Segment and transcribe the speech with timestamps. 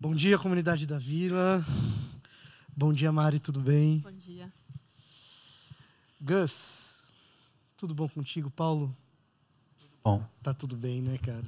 [0.00, 1.64] Bom dia, comunidade da Vila.
[2.76, 3.98] Bom dia, Mari, tudo bem?
[3.98, 4.50] Bom dia.
[6.20, 6.94] Gus,
[7.76, 8.50] tudo bom contigo?
[8.50, 8.94] Paulo?
[10.02, 10.22] Bom.
[10.42, 11.44] Tá tudo bem, né, cara?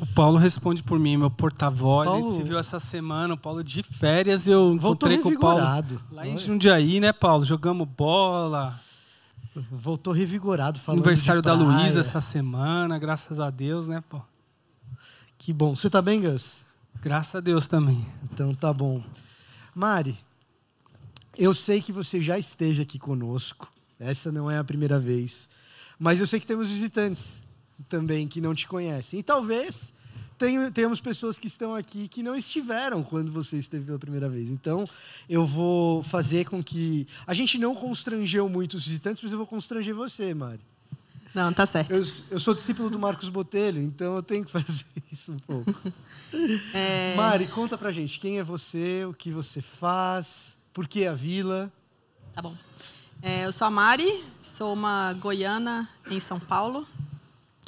[0.00, 2.06] O Paulo responde por mim, meu porta-voz.
[2.08, 5.18] Paulo- A gente se viu essa semana, o Paulo de férias e eu Voltou encontrei
[5.18, 5.56] com o Paulo.
[5.58, 6.00] revigorado.
[6.12, 7.44] Lá em Jundiaí, né, Paulo?
[7.44, 8.78] Jogamos bola.
[9.72, 11.52] Voltou revigorado, falando Aniversário da.
[11.54, 14.20] Luísa essa semana, graças a Deus, né, pô?
[15.36, 15.74] Que bom.
[15.74, 16.66] Você tá bem, Gus?
[17.00, 18.04] Graças a Deus também.
[18.24, 19.02] Então tá bom.
[19.74, 20.18] Mari,
[21.36, 23.70] eu sei que você já esteja aqui conosco.
[23.98, 25.48] Essa não é a primeira vez.
[25.98, 27.38] Mas eu sei que temos visitantes
[27.88, 29.20] também que não te conhecem.
[29.20, 29.94] E talvez
[30.72, 34.50] tenhamos pessoas que estão aqui que não estiveram quando você esteve pela primeira vez.
[34.50, 34.88] Então
[35.28, 37.06] eu vou fazer com que.
[37.26, 40.60] A gente não constrangeu muito os visitantes, mas eu vou constranger você, Mari.
[41.34, 41.92] Não, tá certo.
[41.92, 41.98] Eu,
[42.30, 45.74] eu sou discípulo do Marcos Botelho, então eu tenho que fazer isso um pouco.
[46.74, 51.14] É, Mari, conta pra gente quem é você, o que você faz, por que a
[51.14, 51.72] vila.
[52.32, 52.56] Tá bom.
[53.22, 56.86] É, eu sou a Mari, sou uma goiana em São Paulo.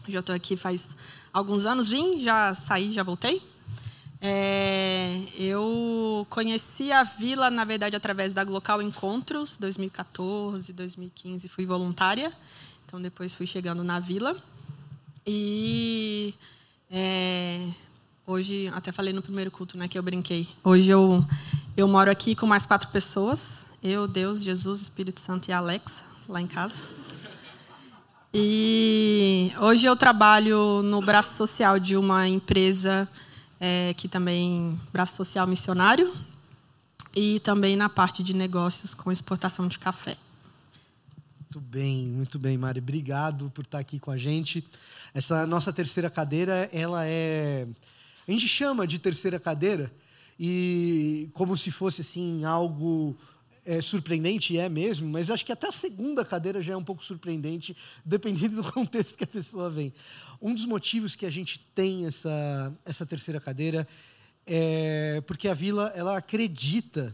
[0.08, 0.84] Já estou aqui faz
[1.32, 1.88] alguns anos.
[1.88, 3.42] Vim, já saí, já voltei.
[4.22, 12.30] É, eu conheci a vila, na verdade, através da Glocal Encontros, 2014, 2015, fui voluntária.
[12.90, 14.36] Então, depois fui chegando na vila.
[15.24, 16.34] E
[16.90, 17.64] é,
[18.26, 20.48] hoje, até falei no primeiro culto, né, que eu brinquei.
[20.64, 21.24] Hoje eu,
[21.76, 23.42] eu moro aqui com mais quatro pessoas.
[23.80, 26.82] Eu, Deus, Jesus, Espírito Santo e Alexa, lá em casa.
[28.34, 33.08] E hoje eu trabalho no braço social de uma empresa
[33.60, 36.12] é, que também braço social missionário
[37.14, 40.16] e também na parte de negócios com exportação de café.
[41.52, 42.78] Muito bem, muito bem, Mari.
[42.78, 44.64] Obrigado por estar aqui com a gente.
[45.12, 47.66] Essa nossa terceira cadeira, ela é.
[48.28, 49.90] A gente chama de terceira cadeira
[50.38, 53.16] e como se fosse assim algo
[53.66, 57.02] é, surpreendente, é mesmo, mas acho que até a segunda cadeira já é um pouco
[57.02, 59.92] surpreendente, dependendo do contexto que a pessoa vem.
[60.40, 63.88] Um dos motivos que a gente tem essa, essa terceira cadeira
[64.46, 67.12] é porque a vila ela acredita,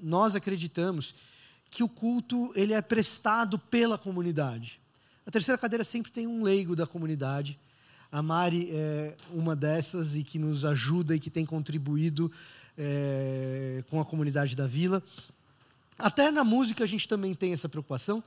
[0.00, 1.35] nós acreditamos
[1.76, 4.80] que o culto ele é prestado pela comunidade.
[5.26, 7.58] A terceira cadeira sempre tem um leigo da comunidade.
[8.10, 12.32] A Mari é uma dessas e que nos ajuda e que tem contribuído
[12.78, 15.02] é, com a comunidade da vila.
[15.98, 18.24] Até na música a gente também tem essa preocupação.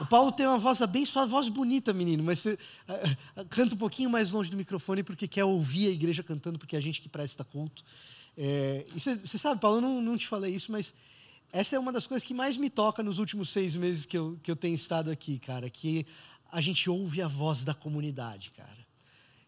[0.00, 3.74] O Paulo tem uma voz bem sua voz bonita, menino, mas você eh, eh, canta
[3.74, 6.82] um pouquinho mais longe do microfone porque quer ouvir a igreja cantando, porque é a
[6.82, 7.82] gente que presta culto.
[8.38, 10.94] É, e você sabe, Paulo, eu não, não te falei isso, mas
[11.52, 14.40] essa é uma das coisas que mais me toca nos últimos seis meses que eu,
[14.42, 16.06] que eu tenho estado aqui, cara, que
[16.50, 18.86] a gente ouve a voz da comunidade, cara.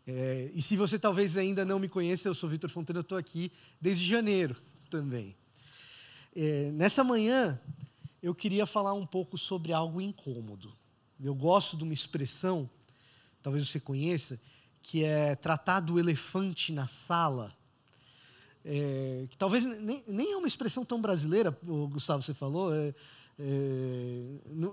[0.07, 3.17] É, e se você talvez ainda não me conheça, eu sou Vitor Fontana, eu estou
[3.17, 3.51] aqui
[3.81, 4.55] desde janeiro
[4.91, 5.35] também.
[6.37, 7.59] É, nessa manhã,
[8.23, 10.77] eu queria falar um pouco sobre algo incômodo.
[11.19, 12.69] Eu gosto de uma expressão,
[13.43, 14.39] talvez você conheça,
[14.83, 17.57] que é tratar do elefante na sala.
[18.65, 22.75] É, que talvez nem, nem é uma expressão tão brasileira, o Gustavo, você falou.
[22.75, 22.95] é,
[23.39, 24.21] é,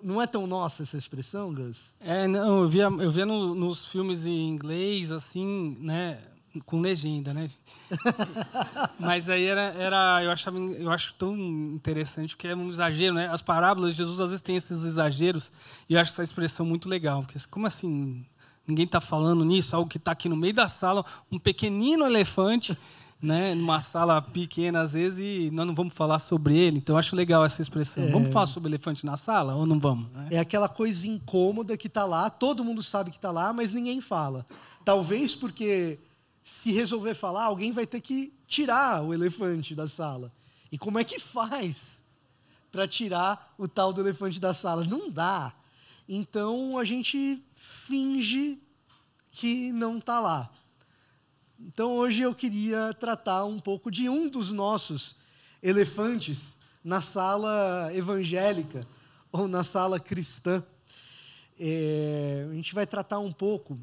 [0.04, 1.88] não- é tão nossa essa expressão, Gus?
[2.00, 6.20] É, não, eu via, eu via no- nos filmes em inglês, assim, né?
[6.66, 7.48] Com legenda, né?
[9.00, 13.28] Mas aí era, era eu achava, eu acho tão interessante que é um exagero, né?
[13.30, 15.52] As parábolas de Jesus às vezes tem esses exageros
[15.90, 18.26] e eu acho essa expressão muito legal, porque como assim
[18.68, 22.78] ninguém está falando nisso, algo que está aqui no meio da sala, um pequenino elefante,
[23.22, 23.54] né?
[23.54, 26.78] Numa sala pequena às vezes e nós não vamos falar sobre ele.
[26.78, 28.10] Então eu acho legal essa expressão.
[28.12, 30.12] Vamos falar sobre elefante na sala ou não vamos?
[30.12, 30.30] né?
[30.32, 34.02] É aquela coisa incômoda que está lá, todo mundo sabe que está lá, mas ninguém
[34.02, 34.46] fala.
[34.84, 36.00] Talvez porque
[36.42, 40.32] se resolver falar, alguém vai ter que tirar o elefante da sala.
[40.72, 42.02] E como é que faz
[42.72, 44.84] para tirar o tal do elefante da sala?
[44.86, 45.54] Não dá.
[46.10, 48.58] Então a gente finge
[49.32, 50.50] que não está lá.
[51.68, 55.18] Então hoje eu queria tratar um pouco de um dos nossos
[55.62, 58.88] elefantes na sala evangélica
[59.32, 60.64] ou na sala cristã.
[61.60, 63.78] É, a gente vai tratar um pouco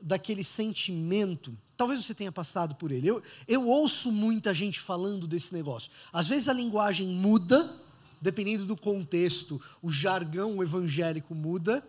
[0.00, 1.56] daquele sentimento.
[1.76, 3.08] Talvez você tenha passado por ele.
[3.08, 5.90] Eu, eu ouço muita gente falando desse negócio.
[6.12, 7.68] Às vezes a linguagem muda,
[8.20, 11.84] dependendo do contexto, o jargão evangélico muda,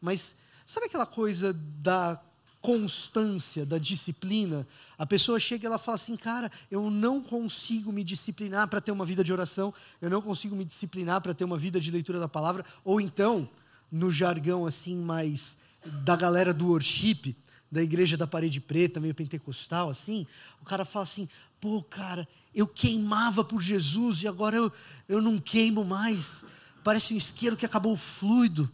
[0.00, 2.18] mas sabe aquela coisa da
[2.66, 4.66] constância, da disciplina?
[4.98, 8.90] A pessoa chega e ela fala assim, cara, eu não consigo me disciplinar para ter
[8.90, 9.72] uma vida de oração,
[10.02, 13.48] eu não consigo me disciplinar para ter uma vida de leitura da palavra, ou então,
[13.90, 15.58] no jargão assim mais
[16.02, 17.36] da galera do worship,
[17.70, 20.26] da igreja da parede preta, meio pentecostal assim,
[20.60, 21.28] o cara fala assim,
[21.60, 24.72] pô, cara, eu queimava por Jesus e agora eu,
[25.08, 26.44] eu não queimo mais.
[26.82, 28.68] Parece um isqueiro que acabou o fluido.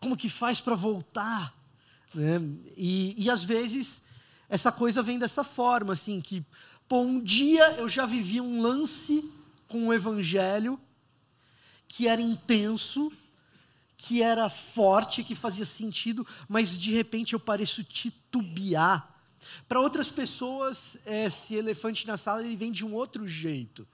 [0.00, 1.55] Como que faz para voltar?
[2.16, 2.40] Né?
[2.76, 4.02] E, e às vezes
[4.48, 6.44] essa coisa vem dessa forma, assim, que,
[6.88, 9.22] pô, um dia eu já vivi um lance
[9.68, 10.80] com o evangelho
[11.86, 13.12] que era intenso,
[13.96, 19.14] que era forte, que fazia sentido, mas de repente eu pareço titubear.
[19.68, 23.86] Para outras pessoas, esse elefante na sala ele vem de um outro jeito.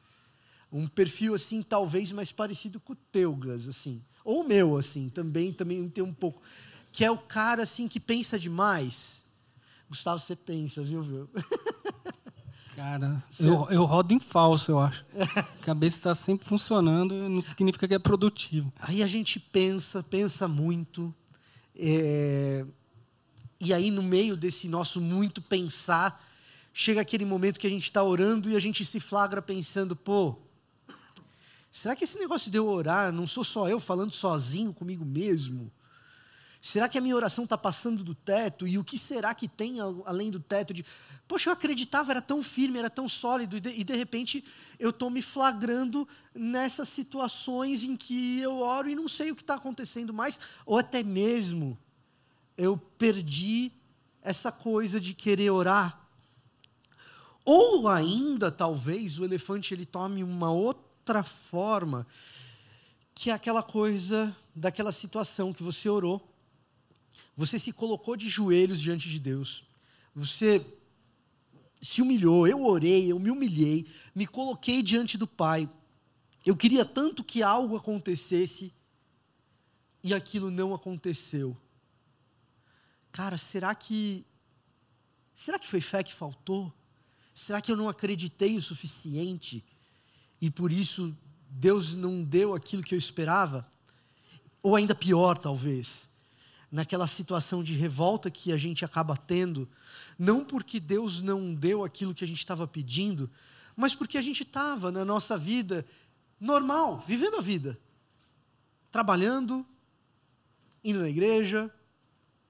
[0.73, 4.03] Um perfil assim, talvez mais parecido com o teu, Gus, assim.
[4.25, 6.41] Ou o meu, assim, também, também tem um pouco.
[6.93, 9.23] Que é o cara assim que pensa demais.
[9.89, 11.29] Gustavo, você pensa, viu, viu?
[12.77, 15.05] Cara, eu, eu rodo em falso, eu acho.
[15.37, 18.73] A cabeça está sempre funcionando, não significa que é produtivo.
[18.81, 21.15] Aí a gente pensa, pensa muito.
[21.77, 22.65] É...
[23.61, 26.27] E aí, no meio desse nosso muito pensar,
[26.73, 30.37] chega aquele momento que a gente está orando e a gente se flagra pensando: pô,
[31.71, 35.71] será que esse negócio de eu orar não sou só eu falando sozinho comigo mesmo?
[36.63, 38.69] Será que a minha oração está passando do teto?
[38.69, 40.73] E o que será que tem além do teto?
[40.73, 40.85] De,
[41.27, 44.45] poxa, eu acreditava, era tão firme, era tão sólido, e de, e de repente
[44.79, 49.43] eu estou me flagrando nessas situações em que eu oro e não sei o que
[49.43, 51.77] está acontecendo mais, ou até mesmo
[52.57, 53.73] eu perdi
[54.23, 56.01] essa coisa de querer orar.
[57.45, 62.07] Ou ainda, talvez, o elefante ele tome uma outra forma,
[63.17, 66.32] que é aquela coisa daquela situação que você orou
[67.37, 69.65] você se colocou de joelhos diante de Deus.
[70.15, 70.65] Você
[71.83, 72.47] se humilhou.
[72.47, 75.69] Eu orei, eu me humilhei, me coloquei diante do Pai.
[76.47, 78.73] Eu queria tanto que algo acontecesse
[80.03, 81.57] e aquilo não aconteceu.
[83.11, 84.25] Cara, será que
[85.35, 86.73] será que foi fé que faltou?
[87.35, 89.65] Será que eu não acreditei o suficiente
[90.41, 91.17] e por isso
[91.49, 93.69] Deus não deu aquilo que eu esperava?
[94.63, 96.09] Ou ainda pior, talvez,
[96.73, 99.69] naquela situação de revolta que a gente acaba tendo,
[100.19, 103.31] não porque Deus não deu aquilo que a gente estava pedindo,
[103.77, 105.85] mas porque a gente estava na nossa vida
[106.41, 107.79] normal, vivendo a vida,
[108.91, 109.67] trabalhando,
[110.83, 111.71] indo na igreja,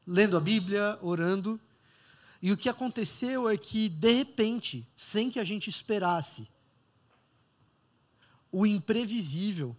[0.06, 1.60] lendo a Bíblia, orando.
[2.40, 6.48] E o que aconteceu é que, de repente, sem que a gente esperasse,
[8.52, 9.76] o imprevisível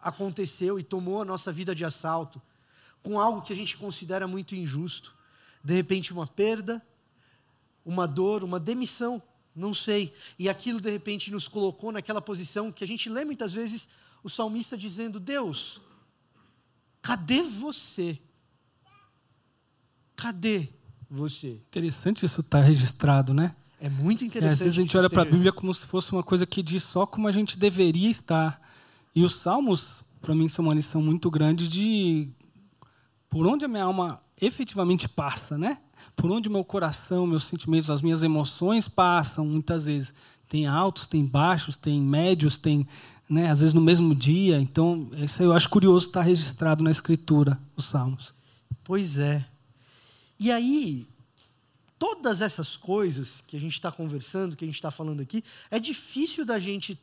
[0.00, 2.40] aconteceu e tomou a nossa vida de assalto
[3.04, 5.14] com algo que a gente considera muito injusto.
[5.62, 6.84] De repente, uma perda,
[7.84, 9.22] uma dor, uma demissão,
[9.54, 10.12] não sei.
[10.38, 13.90] E aquilo, de repente, nos colocou naquela posição que a gente lê muitas vezes
[14.22, 15.80] o salmista dizendo: Deus,
[17.02, 18.18] cadê você?
[20.16, 20.70] Cadê
[21.08, 21.60] você?
[21.68, 23.54] Interessante isso estar tá registrado, né?
[23.78, 24.50] É muito interessante.
[24.50, 26.62] É, às vezes a gente olha para a Bíblia como se fosse uma coisa que
[26.62, 28.58] diz só como a gente deveria estar.
[29.14, 32.32] E os salmos, para mim, são uma lição muito grande de
[33.34, 35.78] por onde a minha alma efetivamente passa, né?
[36.14, 40.14] Por onde o meu coração, meus sentimentos, as minhas emoções passam, muitas vezes.
[40.48, 42.86] Tem altos, tem baixos, tem médios, tem,
[43.28, 44.60] né, às vezes no mesmo dia.
[44.60, 48.32] Então, isso eu acho curioso estar registrado na Escritura, os Salmos.
[48.84, 49.44] Pois é.
[50.38, 51.08] E aí,
[51.98, 55.42] todas essas coisas que a gente está conversando, que a gente está falando aqui,
[55.72, 56.96] é difícil da gente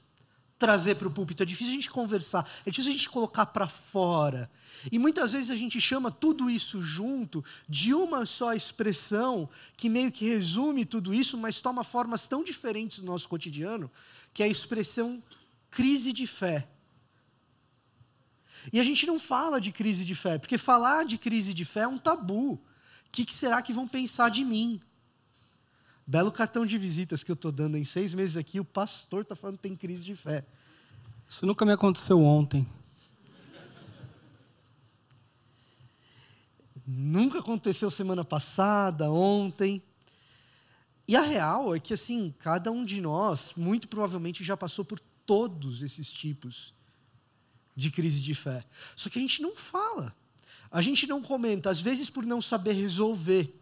[0.62, 3.68] trazer para o púlpito, é difícil a gente conversar, é difícil a gente colocar para
[3.68, 4.48] fora.
[4.92, 10.12] E muitas vezes a gente chama tudo isso junto de uma só expressão que meio
[10.12, 13.90] que resume tudo isso, mas toma formas tão diferentes no nosso cotidiano,
[14.36, 15.20] que é a expressão
[15.72, 16.68] crise de fé.
[18.72, 21.82] E a gente não fala de crise de fé, porque falar de crise de fé
[21.82, 22.54] é um tabu.
[22.54, 22.60] O
[23.12, 24.80] que, que será que vão pensar de mim?
[26.06, 29.36] Belo cartão de visitas que eu estou dando em seis meses aqui, o pastor está
[29.36, 30.46] falando que tem crise de fé.
[31.32, 32.68] Isso nunca me aconteceu ontem.
[36.86, 39.82] Nunca aconteceu semana passada, ontem.
[41.08, 45.00] E a real é que, assim, cada um de nós, muito provavelmente, já passou por
[45.26, 46.74] todos esses tipos
[47.78, 48.66] de crise de fé.
[48.98, 50.14] Só que a gente não fala.
[50.70, 53.58] A gente não comenta, às vezes por não saber resolver.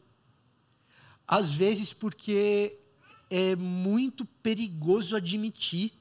[1.27, 2.79] Às vezes porque
[3.29, 5.98] é muito perigoso admitir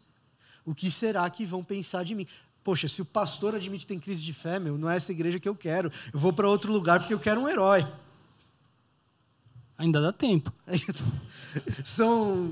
[0.68, 2.26] o que será que vão pensar de mim.
[2.62, 5.40] Poxa, se o pastor admite que tem crise de fé, meu, não é essa igreja
[5.40, 5.90] que eu quero.
[6.12, 7.86] Eu vou para outro lugar porque eu quero um herói.
[9.78, 10.52] Ainda dá tempo.
[11.86, 12.50] São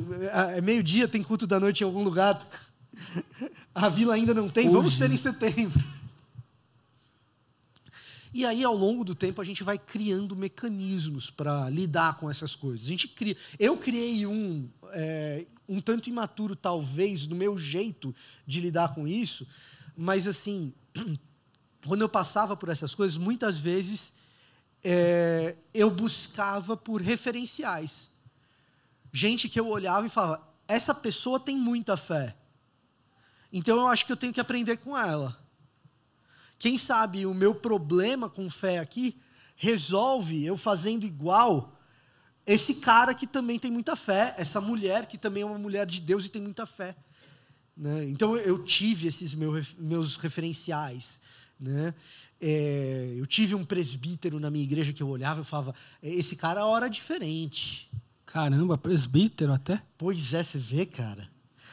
[0.55, 2.41] é meio-dia, tem culto da noite em algum lugar.
[3.75, 4.75] A vila ainda não tem, Hoje.
[4.75, 5.85] vamos ter em setembro.
[8.33, 12.55] E aí, ao longo do tempo, a gente vai criando mecanismos para lidar com essas
[12.55, 12.87] coisas.
[12.87, 13.37] A gente cria.
[13.59, 18.15] Eu criei um é, um tanto imaturo, talvez, no meu jeito
[18.47, 19.47] de lidar com isso,
[19.97, 20.73] mas assim,
[21.87, 24.13] quando eu passava por essas coisas, muitas vezes
[24.83, 28.11] é, eu buscava por referenciais.
[29.13, 32.37] Gente que eu olhava e falava: essa pessoa tem muita fé.
[33.53, 35.37] Então eu acho que eu tenho que aprender com ela.
[36.59, 39.21] Quem sabe o meu problema com fé aqui
[39.57, 41.76] resolve eu fazendo igual
[42.47, 46.01] esse cara que também tem muita fé, essa mulher que também é uma mulher de
[46.01, 46.95] Deus e tem muita fé.
[47.77, 48.05] Né?
[48.09, 51.21] Então eu tive esses meus, referenciais.
[51.59, 51.93] Né?
[52.41, 56.65] É, eu tive um presbítero na minha igreja que eu olhava e falava: esse cara
[56.65, 57.91] ora diferente.
[58.25, 59.83] Caramba, presbítero até?
[59.99, 61.29] Pois é, você vê, cara.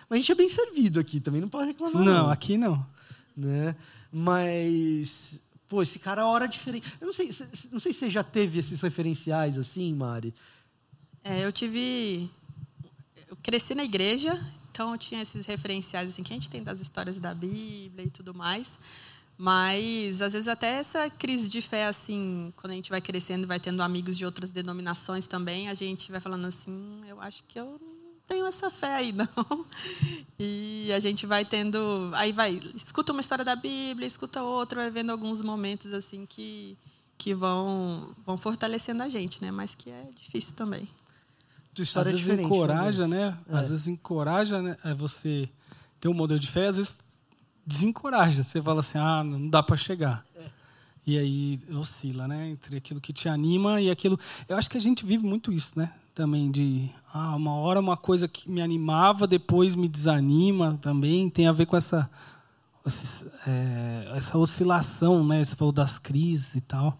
[0.10, 2.04] Mas a gente é bem servido aqui, também não pode reclamar.
[2.04, 2.30] Não, não.
[2.30, 2.86] aqui não.
[3.36, 3.76] Né?
[4.12, 6.86] Mas, pô, esse cara ora diferente.
[7.02, 7.30] Eu não sei,
[7.72, 10.34] não sei se você já teve esses referenciais assim, Mari.
[11.24, 12.30] É, eu tive.
[13.30, 14.40] Eu cresci na igreja,
[14.72, 18.10] então eu tinha esses referenciais assim, que a gente tem das histórias da Bíblia e
[18.10, 18.72] tudo mais.
[19.38, 23.60] Mas, às vezes, até essa crise de fé, assim, quando a gente vai crescendo vai
[23.60, 27.80] tendo amigos de outras denominações também, a gente vai falando assim: eu acho que eu
[27.82, 27.94] não
[28.28, 29.66] tenho essa fé aí, não.
[30.38, 32.12] E a gente vai tendo.
[32.14, 36.78] Aí vai, escuta uma história da Bíblia, escuta outra, vai vendo alguns momentos, assim, que,
[37.18, 39.52] que vão, vão fortalecendo a gente, né?
[39.52, 40.88] Mas que é difícil também.
[41.74, 43.38] Tua história às é vezes encoraja, né?
[43.50, 43.58] É.
[43.58, 44.78] Às vezes encoraja né?
[44.98, 45.50] Você
[46.00, 46.94] ter um modelo de fé, às vezes
[47.66, 48.44] desencoraja.
[48.44, 50.26] Você fala assim, ah, não dá para chegar.
[50.36, 50.44] É.
[51.06, 52.50] E aí oscila, né?
[52.50, 54.20] Entre aquilo que te anima e aquilo.
[54.48, 55.92] Eu acho que a gente vive muito isso, né?
[56.14, 61.30] Também de ah, uma hora uma coisa que me animava, depois me desanima também.
[61.30, 62.10] Tem a ver com essa
[63.48, 65.44] é, essa oscilação, né?
[65.44, 67.00] Você falou das crises e tal.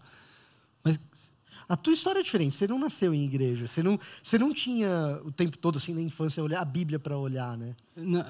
[1.68, 2.54] A tua história é diferente.
[2.54, 3.66] Você não nasceu em igreja.
[3.66, 7.16] Você não, você não tinha o tempo todo, assim, na infância, olhar a Bíblia para
[7.16, 7.74] olhar, né?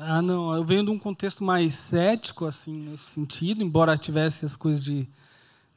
[0.01, 0.55] Ah, não.
[0.55, 5.09] Eu venho de um contexto mais cético, assim, nesse sentido, embora tivesse as coisas de,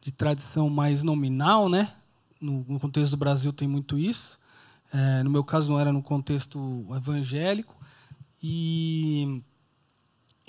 [0.01, 1.91] de tradição mais nominal, né?
[2.39, 4.37] No, no contexto do Brasil tem muito isso.
[4.93, 7.75] É, no meu caso, não era no contexto evangélico.
[8.41, 9.41] E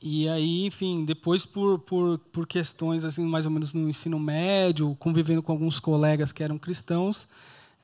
[0.02, 4.96] e aí, enfim, depois por, por, por questões assim, mais ou menos no ensino médio,
[4.98, 7.28] convivendo com alguns colegas que eram cristãos,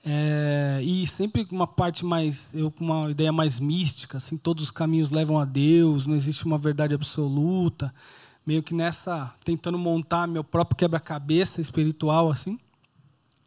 [0.06, 4.70] é, e sempre uma parte mais, eu com uma ideia mais mística, assim, todos os
[4.70, 7.92] caminhos levam a Deus, não existe uma verdade absoluta,
[8.46, 12.60] meio que nessa tentando montar meu próprio quebra-cabeça espiritual assim.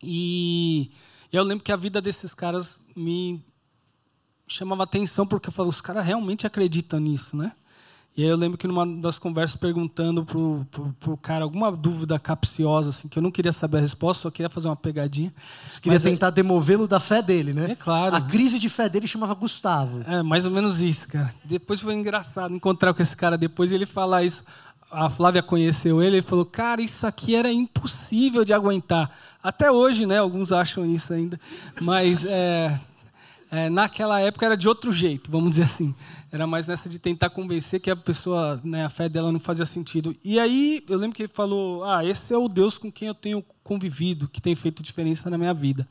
[0.02, 0.92] E
[1.32, 3.44] eu lembro que a vida desses caras me
[4.48, 7.54] chamava atenção porque eu falo, os caras realmente acreditam nisso, né?
[8.18, 12.18] E aí eu lembro que numa das conversas perguntando pro, pro, pro, cara alguma dúvida
[12.18, 15.32] capciosa, assim, que eu não queria saber a resposta, só queria fazer uma pegadinha.
[15.70, 17.74] Você queria tentar demovê-lo da fé dele, né?
[17.74, 18.16] É claro.
[18.16, 20.02] A crise de fé dele chamava Gustavo.
[20.08, 21.32] É, mais ou menos isso, cara.
[21.44, 24.44] Depois foi engraçado encontrar com esse cara depois e ele falar isso.
[24.90, 29.12] A Flávia conheceu ele e falou: Cara, isso aqui era impossível de aguentar.
[29.44, 30.18] Até hoje, né?
[30.18, 31.40] Alguns acham isso ainda.
[31.82, 32.80] Mas é,
[33.50, 35.96] é, naquela época era de outro jeito, vamos dizer assim.
[36.32, 39.66] Era mais nessa de tentar convencer que a pessoa, né, a fé dela não fazia
[39.66, 40.16] sentido.
[40.24, 43.16] E aí eu lembro que ele falou: Ah, esse é o Deus com quem eu
[43.16, 45.88] tenho convivido, que tem feito diferença na minha vida.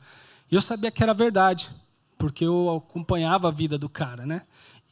[0.51, 1.67] E eu sabia que era verdade,
[2.17, 4.43] porque eu acompanhava a vida do cara, né?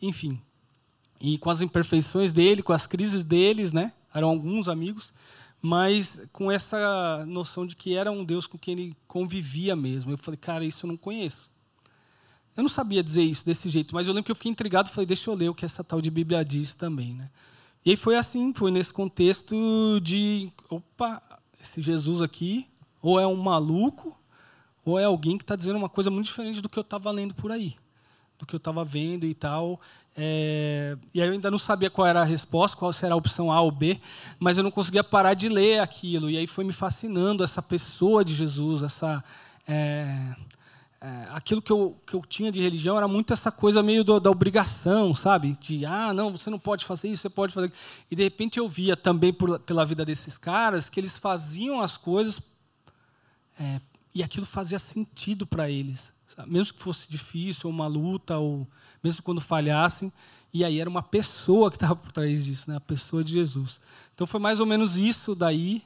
[0.02, 0.42] Enfim.
[1.22, 3.94] E com as imperfeições dele, com as crises deles, né?
[4.14, 5.14] Eram alguns amigos,
[5.62, 10.12] mas com essa noção de que era um Deus com quem ele convivia mesmo.
[10.12, 11.55] Eu falei, cara, isso eu não conheço.
[12.56, 15.06] Eu não sabia dizer isso desse jeito, mas eu lembro que eu fiquei intrigado falei,
[15.06, 17.14] deixa eu ler o que essa tal de Bíblia diz também.
[17.14, 17.30] Né?
[17.86, 21.22] E aí foi assim, foi nesse contexto de, opa,
[21.62, 22.66] esse Jesus aqui,
[23.02, 24.18] ou é um maluco,
[24.86, 27.36] ou é alguém que está dizendo uma coisa muito diferente do que eu estava lendo
[27.36, 27.76] por aí,
[28.40, 29.82] do que eu estava vendo e tal.
[30.16, 30.98] É...
[31.14, 33.60] E aí eu ainda não sabia qual era a resposta, qual será a opção A
[33.60, 34.00] ou B,
[34.40, 36.30] mas eu não conseguia parar de ler aquilo.
[36.30, 39.22] E aí foi me fascinando essa pessoa de Jesus, essa...
[39.68, 40.36] É
[41.06, 44.20] é, aquilo que eu, que eu tinha de religião era muito essa coisa meio do,
[44.20, 45.56] da obrigação, sabe?
[45.62, 47.72] De, ah, não, você não pode fazer isso, você pode fazer
[48.10, 51.96] E, de repente, eu via também por, pela vida desses caras que eles faziam as
[51.96, 52.42] coisas
[53.60, 53.80] é,
[54.16, 56.12] e aquilo fazia sentido para eles.
[56.26, 56.52] Sabe?
[56.52, 58.68] Mesmo que fosse difícil, ou uma luta, ou
[59.04, 60.12] mesmo quando falhassem.
[60.52, 62.78] E aí era uma pessoa que estava por trás disso, né?
[62.78, 63.80] a pessoa de Jesus.
[64.16, 65.84] Então, foi mais ou menos isso daí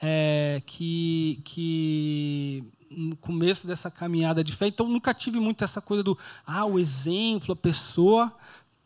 [0.00, 1.38] é, que...
[1.44, 6.64] que no começo dessa caminhada de fé, então nunca tive muito essa coisa do ah,
[6.64, 8.34] o exemplo, a pessoa,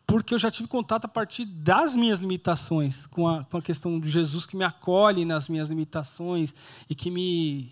[0.05, 3.99] porque eu já tive contato a partir das minhas limitações, com a, com a questão
[3.99, 6.53] de Jesus que me acolhe nas minhas limitações
[6.89, 7.71] e que me,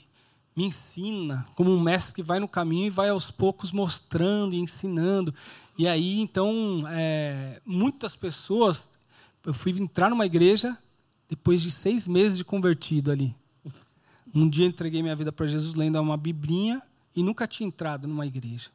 [0.56, 4.60] me ensina, como um mestre que vai no caminho e vai aos poucos mostrando e
[4.60, 5.34] ensinando.
[5.78, 8.90] E aí, então, é, muitas pessoas.
[9.44, 10.78] Eu fui entrar numa igreja
[11.28, 13.36] depois de seis meses de convertido ali.
[14.34, 16.82] Um dia entreguei minha vida para Jesus lendo uma biblinha
[17.16, 18.70] e nunca tinha entrado numa igreja.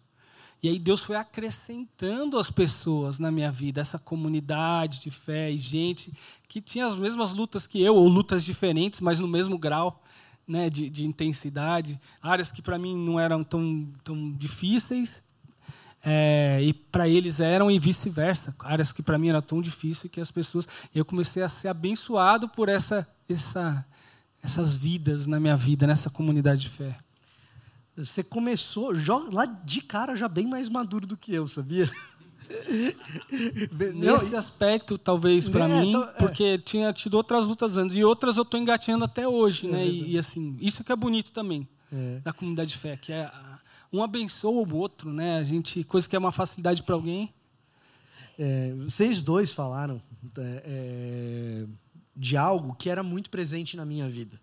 [0.62, 5.58] E aí Deus foi acrescentando as pessoas na minha vida, essa comunidade de fé e
[5.58, 6.12] gente
[6.48, 10.02] que tinha as mesmas lutas que eu, ou lutas diferentes, mas no mesmo grau
[10.46, 12.00] né, de, de intensidade.
[12.22, 15.22] Áreas que para mim não eram tão, tão difíceis,
[16.08, 18.54] é, e para eles eram e vice-versa.
[18.60, 20.66] Áreas que para mim eram tão difíceis que as pessoas.
[20.94, 23.84] Eu comecei a ser abençoado por essa, essa,
[24.46, 26.96] essas vidas na minha vida, nessa comunidade de fé.
[27.96, 28.92] Você começou
[29.32, 31.90] lá de cara já bem mais maduro do que eu, sabia?
[33.94, 36.12] Nesse aspecto, talvez, para é, mim, então, é.
[36.12, 37.96] porque tinha tido outras lutas antes.
[37.96, 39.86] E outras eu estou engateando até hoje, é né?
[39.86, 42.20] E, e, assim, isso que é bonito também é.
[42.20, 43.30] da comunidade de fé, que é
[43.92, 45.38] um abençoa o outro, né?
[45.38, 47.34] A gente, coisa que é uma facilidade para alguém.
[48.38, 50.00] É, vocês dois falaram
[50.38, 51.64] é,
[52.16, 54.40] de algo que era muito presente na minha vida.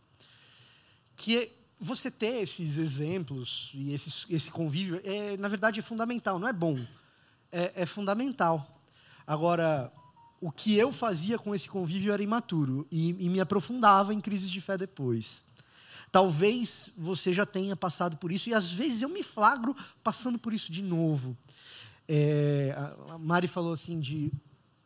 [1.16, 6.38] Que você ter esses exemplos e esse, esse convívio, é, na verdade, é fundamental.
[6.38, 6.80] Não é bom,
[7.52, 8.66] é, é fundamental.
[9.26, 9.92] Agora,
[10.40, 14.52] o que eu fazia com esse convívio era imaturo e, e, me aprofundava em crises
[14.52, 15.46] de fé depois.
[16.12, 20.54] Talvez você já tenha passado por isso e às vezes eu me flagro passando por
[20.54, 21.36] isso de novo.
[22.08, 22.76] É,
[23.10, 24.32] a Mari falou assim de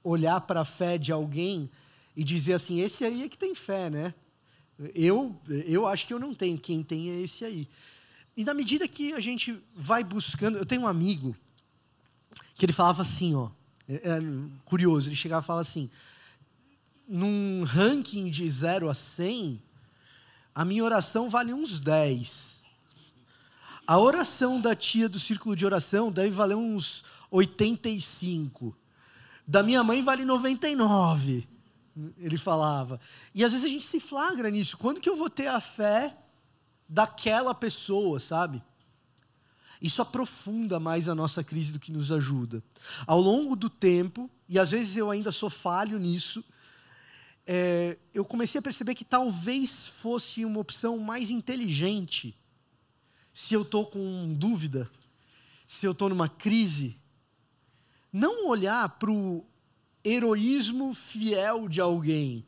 [0.03, 1.69] olhar para a fé de alguém
[2.17, 4.13] e dizer assim: esse aí é que tem fé, né?
[4.95, 7.69] Eu, eu acho que eu não tenho, quem tem é esse aí.
[8.35, 11.35] E na medida que a gente vai buscando, eu tenho um amigo
[12.55, 13.49] que ele falava assim, ó,
[13.87, 14.19] é, é
[14.65, 15.89] curioso, ele chegava e falava assim,
[17.07, 19.61] num ranking de 0 a 100,
[20.53, 22.57] a minha oração vale uns 10.
[23.85, 28.75] A oração da tia do círculo de oração deve valer uns 85.
[29.47, 31.56] Da minha mãe vale 99
[32.17, 32.99] ele falava.
[33.33, 34.77] E às vezes a gente se flagra nisso.
[34.77, 36.15] Quando que eu vou ter a fé
[36.87, 38.61] daquela pessoa, sabe?
[39.81, 42.63] Isso aprofunda mais a nossa crise do que nos ajuda.
[43.05, 46.43] Ao longo do tempo, e às vezes eu ainda sou falho nisso,
[47.45, 52.35] é, eu comecei a perceber que talvez fosse uma opção mais inteligente
[53.33, 54.89] se eu estou com dúvida,
[55.67, 56.97] se eu estou numa crise,
[58.11, 59.45] não olhar para o
[60.07, 62.45] heroísmo fiel de alguém,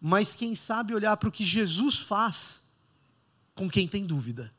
[0.00, 2.62] mas quem sabe olhar para o que Jesus faz
[3.54, 4.54] com quem tem dúvida.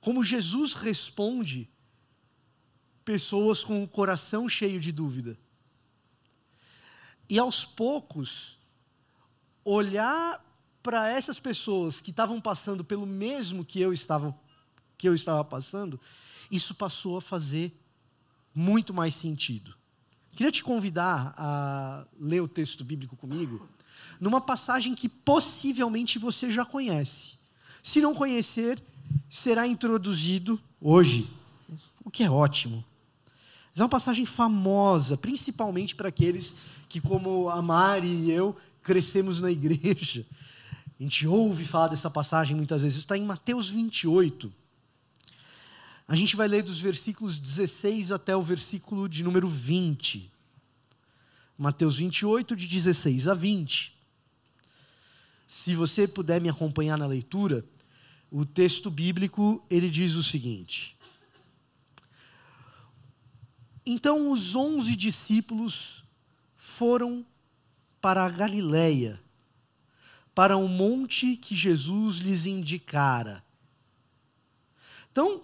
[0.00, 1.70] Como Jesus responde
[3.04, 5.38] pessoas com o coração cheio de dúvida.
[7.28, 8.58] E aos poucos,
[9.64, 10.42] olhar
[10.82, 14.36] para essas pessoas que estavam passando pelo mesmo que eu estava
[14.96, 16.00] que eu estava passando,
[16.50, 17.76] isso passou a fazer
[18.54, 19.74] muito mais sentido.
[20.36, 23.68] Queria te convidar a ler o texto bíblico comigo,
[24.20, 27.34] numa passagem que possivelmente você já conhece.
[27.82, 28.82] Se não conhecer,
[29.28, 31.28] será introduzido hoje,
[32.04, 32.84] o que é ótimo.
[33.70, 36.56] Mas é uma passagem famosa, principalmente para aqueles
[36.88, 40.24] que, como a Mari e eu, crescemos na igreja.
[40.98, 42.98] A gente ouve falar dessa passagem muitas vezes.
[42.98, 44.52] Está em Mateus 28.
[46.06, 50.30] A gente vai ler dos versículos 16 até o versículo de número 20.
[51.56, 53.96] Mateus 28, de 16 a 20.
[55.48, 57.64] Se você puder me acompanhar na leitura,
[58.30, 60.98] o texto bíblico ele diz o seguinte:
[63.86, 66.02] Então os onze discípulos
[66.56, 67.24] foram
[68.00, 69.22] para a Galiléia,
[70.34, 73.42] para um monte que Jesus lhes indicara.
[75.10, 75.42] Então,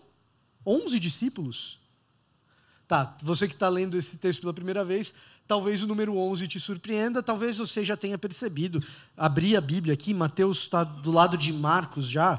[0.66, 1.78] 11 discípulos.
[2.86, 5.14] Tá, você que está lendo esse texto pela primeira vez,
[5.46, 8.82] talvez o número 11 te surpreenda, talvez você já tenha percebido.
[9.16, 12.34] Abri a Bíblia aqui, Mateus está do lado de Marcos já.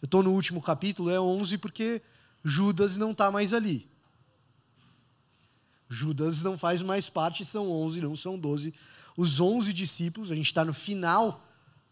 [0.00, 2.02] Eu estou no último capítulo, é 11 porque
[2.44, 3.88] Judas não está mais ali.
[5.88, 8.74] Judas não faz mais parte, são 11, não são 12.
[9.16, 11.46] Os 11 discípulos, a gente está no final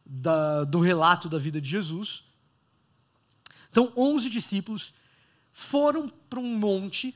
[0.04, 2.24] da, do relato da vida de Jesus.
[3.70, 4.94] Então, 11 discípulos
[5.52, 7.14] foram para um monte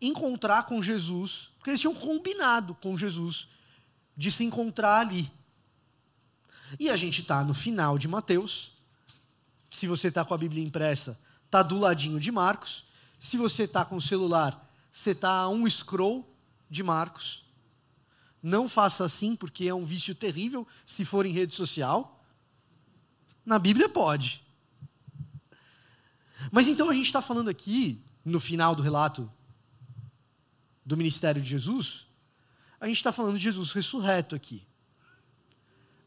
[0.00, 3.48] encontrar com Jesus, porque eles tinham combinado com Jesus
[4.16, 5.30] de se encontrar ali.
[6.78, 8.72] E a gente está no final de Mateus.
[9.70, 12.84] Se você está com a Bíblia impressa, está do ladinho de Marcos.
[13.18, 16.26] Se você está com o celular, você está a um scroll
[16.68, 17.44] de Marcos.
[18.42, 22.24] Não faça assim, porque é um vício terrível se for em rede social.
[23.44, 24.42] Na Bíblia pode.
[26.50, 29.30] Mas então a gente está falando aqui, no final do relato
[30.84, 32.06] do ministério de Jesus,
[32.80, 34.62] a gente está falando de Jesus ressurreto aqui.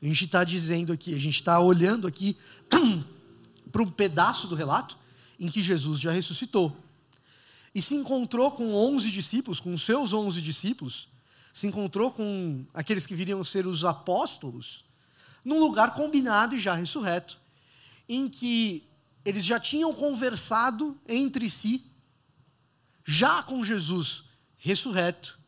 [0.02, 2.36] A gente está dizendo aqui, a gente está olhando aqui
[3.72, 4.98] para um pedaço do relato
[5.40, 6.76] em que Jesus já ressuscitou.
[7.74, 11.08] E se encontrou com 11 discípulos, com os seus 11 discípulos,
[11.54, 14.84] se encontrou com aqueles que viriam ser os apóstolos,
[15.46, 17.38] num lugar combinado e já ressurreto,
[18.08, 18.84] em que
[19.26, 21.86] eles já tinham conversado entre si,
[23.06, 24.26] já com Jesus
[24.58, 25.40] ressurreto.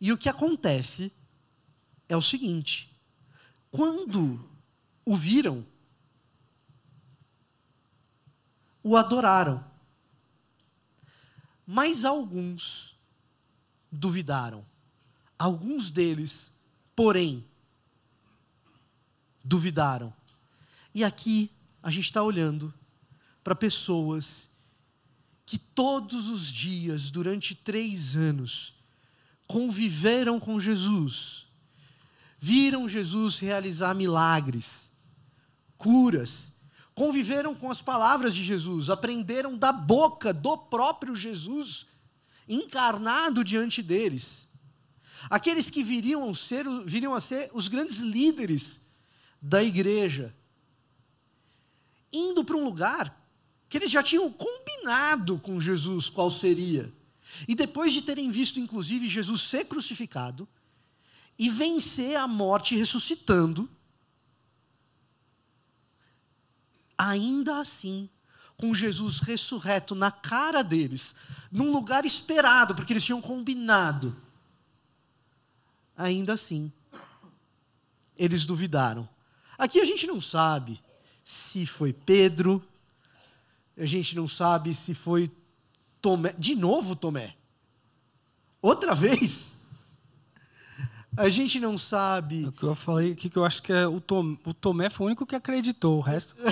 [0.00, 1.12] E o que acontece
[2.08, 2.96] é o seguinte:
[3.70, 4.48] quando
[5.04, 5.66] o viram,
[8.82, 9.72] o adoraram.
[11.64, 12.96] Mas alguns
[13.90, 14.66] duvidaram.
[15.38, 16.52] Alguns deles,
[16.94, 17.46] porém,
[19.44, 20.12] duvidaram.
[20.94, 21.50] E aqui
[21.82, 22.72] a gente está olhando
[23.42, 24.52] para pessoas
[25.44, 28.74] que todos os dias, durante três anos,
[29.46, 31.46] conviveram com Jesus,
[32.38, 34.90] viram Jesus realizar milagres,
[35.76, 36.52] curas,
[36.94, 41.86] conviveram com as palavras de Jesus, aprenderam da boca do próprio Jesus,
[42.48, 44.48] encarnado diante deles.
[45.28, 48.80] Aqueles que viriam, ser, viriam a ser os grandes líderes
[49.40, 50.34] da igreja,
[52.12, 53.21] indo para um lugar
[53.72, 56.92] que eles já tinham combinado com Jesus qual seria.
[57.48, 60.46] E depois de terem visto, inclusive, Jesus ser crucificado
[61.38, 63.66] e vencer a morte ressuscitando,
[66.98, 68.10] ainda assim,
[68.58, 71.14] com Jesus ressurreto na cara deles,
[71.50, 74.14] num lugar esperado, porque eles tinham combinado,
[75.96, 76.70] ainda assim,
[78.18, 79.08] eles duvidaram.
[79.56, 80.78] Aqui a gente não sabe
[81.24, 82.62] se foi Pedro,
[83.76, 85.30] a gente não sabe se foi
[86.00, 86.34] Tomé.
[86.38, 87.34] De novo, Tomé?
[88.60, 89.52] Outra vez?
[91.16, 92.46] A gente não sabe.
[92.46, 95.04] O que eu falei aqui que eu acho que é o, Tom, o Tomé foi
[95.04, 96.34] o único que acreditou, o resto.
[96.42, 96.50] a,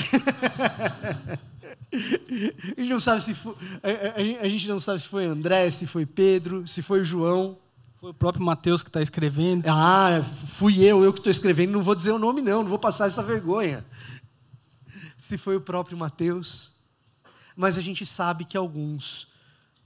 [2.76, 6.04] gente não sabe se foi, a, a, gente não sabe se foi André, se foi
[6.04, 7.56] Pedro, se foi João.
[8.00, 9.64] Foi o próprio Mateus que está escrevendo.
[9.66, 11.72] Ah, fui eu, eu que estou escrevendo.
[11.72, 13.84] Não vou dizer o nome, não, não vou passar essa vergonha.
[15.16, 16.79] Se foi o próprio Mateus.
[17.60, 19.28] Mas a gente sabe que alguns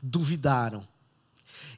[0.01, 0.87] duvidaram.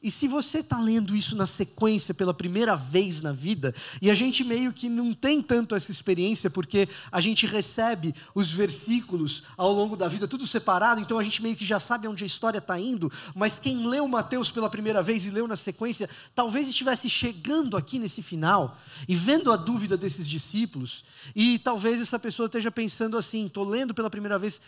[0.03, 4.15] E se você está lendo isso na sequência pela primeira vez na vida, e a
[4.15, 9.73] gente meio que não tem tanto essa experiência, porque a gente recebe os versículos ao
[9.73, 12.59] longo da vida tudo separado, então a gente meio que já sabe onde a história
[12.59, 17.09] está indo, mas quem leu Mateus pela primeira vez e leu na sequência, talvez estivesse
[17.09, 18.79] chegando aqui nesse final
[19.09, 21.05] e vendo a dúvida desses discípulos,
[21.35, 24.61] e talvez essa pessoa esteja pensando assim: estou lendo pela primeira vez,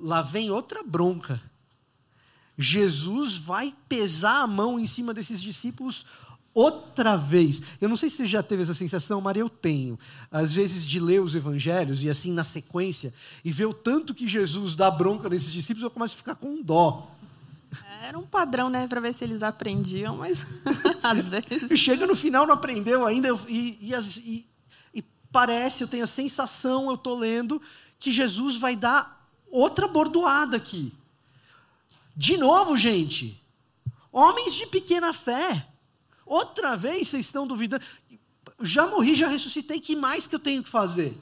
[0.00, 1.40] lá vem outra bronca
[2.58, 6.06] Jesus vai pesar a mão em cima desses discípulos
[6.54, 7.62] outra vez.
[7.80, 9.98] Eu não sei se você já teve essa sensação, mas eu tenho.
[10.30, 13.12] Às vezes, de ler os evangelhos e assim na sequência,
[13.44, 16.62] e ver o tanto que Jesus dá bronca nesses discípulos, eu começo a ficar com
[16.62, 17.10] dó.
[18.02, 20.42] Era um padrão, né, para ver se eles aprendiam, mas
[21.02, 21.78] às vezes.
[21.78, 24.46] Chega no final, não aprendeu ainda, e, e, e,
[24.94, 27.60] e parece, eu tenho a sensação, eu estou lendo,
[27.98, 29.15] que Jesus vai dar
[29.50, 30.92] outra bordoada aqui.
[32.16, 33.40] De novo, gente,
[34.10, 35.68] homens de pequena fé,
[36.24, 37.84] outra vez vocês estão duvidando.
[38.60, 41.16] Já morri, já ressuscitei, que mais que eu tenho que fazer?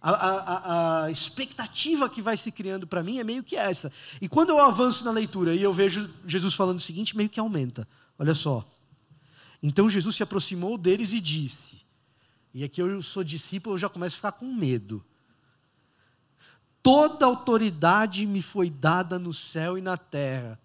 [0.00, 3.92] A, a, a, expectativa que vai se criando para mim é meio que essa.
[4.20, 7.40] E quando eu avanço na leitura e eu vejo Jesus falando o seguinte, meio que
[7.40, 7.88] aumenta.
[8.18, 8.64] Olha só.
[9.62, 11.82] Então Jesus se aproximou deles e disse:
[12.54, 15.04] E aqui eu sou discípulo, eu já começo a ficar com medo.
[16.86, 20.56] Toda autoridade me foi dada no céu e na terra.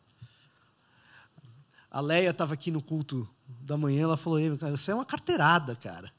[1.89, 3.27] A Leia estava aqui no culto
[3.61, 6.13] da manhã, ela falou: Isso é uma carteirada, cara.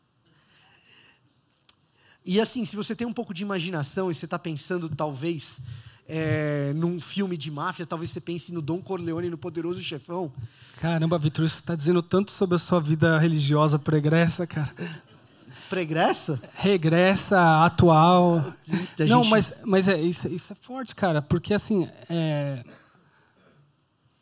[2.27, 5.59] E assim, se você tem um pouco de imaginação e você está pensando, talvez,
[6.09, 10.33] é, num filme de máfia, talvez você pense no Dom Corleone, no Poderoso Chefão.
[10.79, 14.75] Caramba, Vitor, isso está dizendo tanto sobre a sua vida religiosa pregressa, cara
[15.73, 16.39] pregressa?
[16.57, 18.45] Regressa, atual.
[19.09, 22.63] Não, mas, mas é, isso, isso é forte, cara, porque assim, é,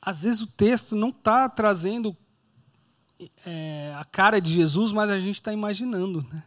[0.01, 2.17] às vezes o texto não está trazendo
[3.45, 6.41] é, a cara de Jesus, mas a gente está imaginando, né?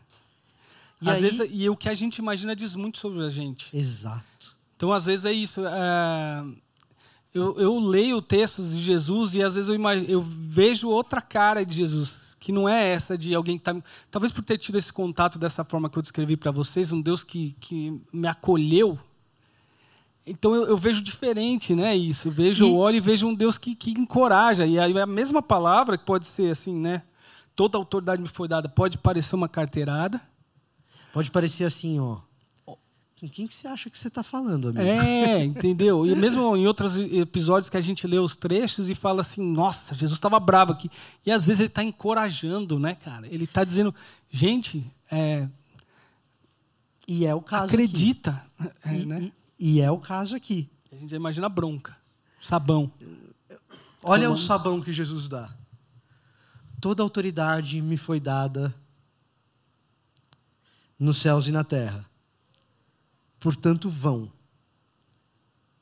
[1.01, 1.21] E, às aí...
[1.21, 3.75] vezes, e o que a gente imagina diz muito sobre a gente.
[3.75, 4.55] Exato.
[4.77, 5.67] Então, às vezes é isso.
[5.67, 6.45] É,
[7.33, 11.65] eu, eu leio textos de Jesus e às vezes eu, imagino, eu vejo outra cara
[11.65, 13.73] de Jesus que não é essa de alguém que está.
[14.11, 17.23] Talvez por ter tido esse contato dessa forma que eu descrevi para vocês, um Deus
[17.23, 18.99] que, que me acolheu.
[20.27, 21.95] Então eu, eu vejo diferente, né?
[21.95, 22.27] Isso.
[22.27, 22.69] Eu vejo, e...
[22.69, 24.65] eu olho e vejo um Deus que, que encoraja.
[24.65, 27.03] E aí a mesma palavra, que pode ser assim, né?
[27.55, 30.19] Toda autoridade me foi dada, pode parecer uma carteirada.
[31.13, 32.17] Pode parecer assim, ó.
[33.23, 34.81] Com quem que você acha que você está falando, amigo?
[34.81, 36.05] É, entendeu?
[36.05, 39.95] E mesmo em outros episódios que a gente lê os trechos e fala assim, nossa,
[39.95, 40.91] Jesus estava bravo aqui.
[41.25, 43.25] E às vezes ele está encorajando, né, cara?
[43.27, 43.95] Ele está dizendo,
[44.29, 45.47] gente, é,
[47.07, 48.45] e é o caso acredita.
[48.85, 49.31] É, e, né?
[49.57, 50.69] e, e, é o caso aqui.
[50.91, 51.95] A gente imagina bronca,
[52.41, 52.91] sabão.
[54.03, 55.49] Olha o sabão que Jesus dá.
[56.81, 58.75] Toda autoridade me foi dada
[60.99, 62.05] nos céus e na terra
[63.43, 64.31] portanto vão.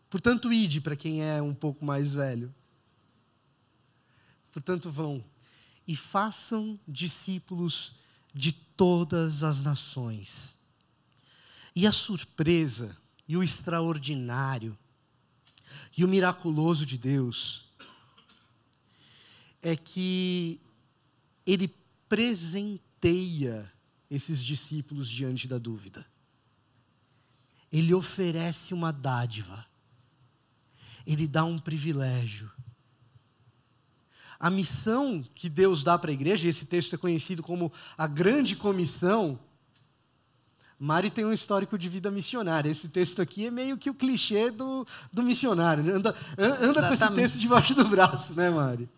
[0.10, 2.52] Portanto, ide para quem é um pouco mais velho.
[4.52, 5.24] Portanto, vão
[5.88, 7.97] e façam discípulos
[8.34, 10.60] de todas as nações.
[11.76, 12.97] E a surpresa,
[13.28, 14.76] e o extraordinário,
[15.95, 17.69] e o miraculoso de Deus
[19.62, 20.60] é que
[21.45, 21.67] Ele
[22.10, 23.71] presenteia
[24.10, 26.04] esses discípulos diante da dúvida
[27.71, 29.65] ele oferece uma dádiva,
[31.05, 32.51] ele dá um privilégio.
[34.39, 38.55] A missão que Deus dá para a igreja, esse texto é conhecido como a Grande
[38.55, 39.39] Comissão.
[40.79, 42.67] Mari tem um histórico de vida missionária.
[42.67, 45.84] Esse texto aqui é meio que o clichê do, do missionário.
[45.84, 45.93] Né?
[45.93, 48.89] Anda, anda com esse texto debaixo do braço, né, Mari?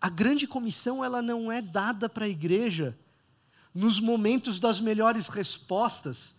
[0.00, 2.96] A grande comissão ela não é dada para a igreja
[3.74, 6.34] nos momentos das melhores respostas,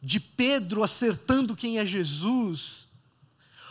[0.00, 2.88] de Pedro acertando quem é Jesus,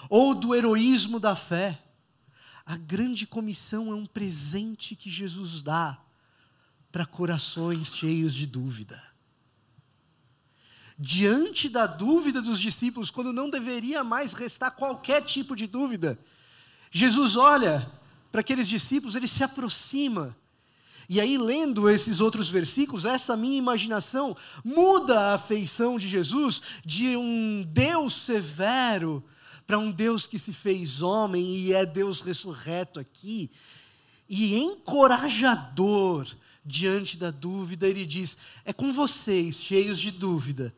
[0.10, 1.82] ou do heroísmo da fé.
[2.66, 5.98] A grande comissão é um presente que Jesus dá
[6.92, 9.02] para corações cheios de dúvida.
[11.00, 16.20] Diante da dúvida dos discípulos, quando não deveria mais restar qualquer tipo de dúvida,
[16.92, 17.90] Jesus olha
[18.32, 20.36] para aqueles discípulos, ele se aproxima
[21.10, 27.16] e aí, lendo esses outros versículos, essa minha imaginação muda a feição de Jesus de
[27.16, 29.24] um Deus severo
[29.66, 33.50] para um Deus que se fez homem e é Deus ressurreto aqui.
[34.28, 36.28] E encorajador
[36.66, 40.76] diante da dúvida, ele diz: É com vocês, cheios de dúvida,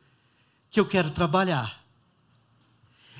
[0.70, 1.84] que eu quero trabalhar.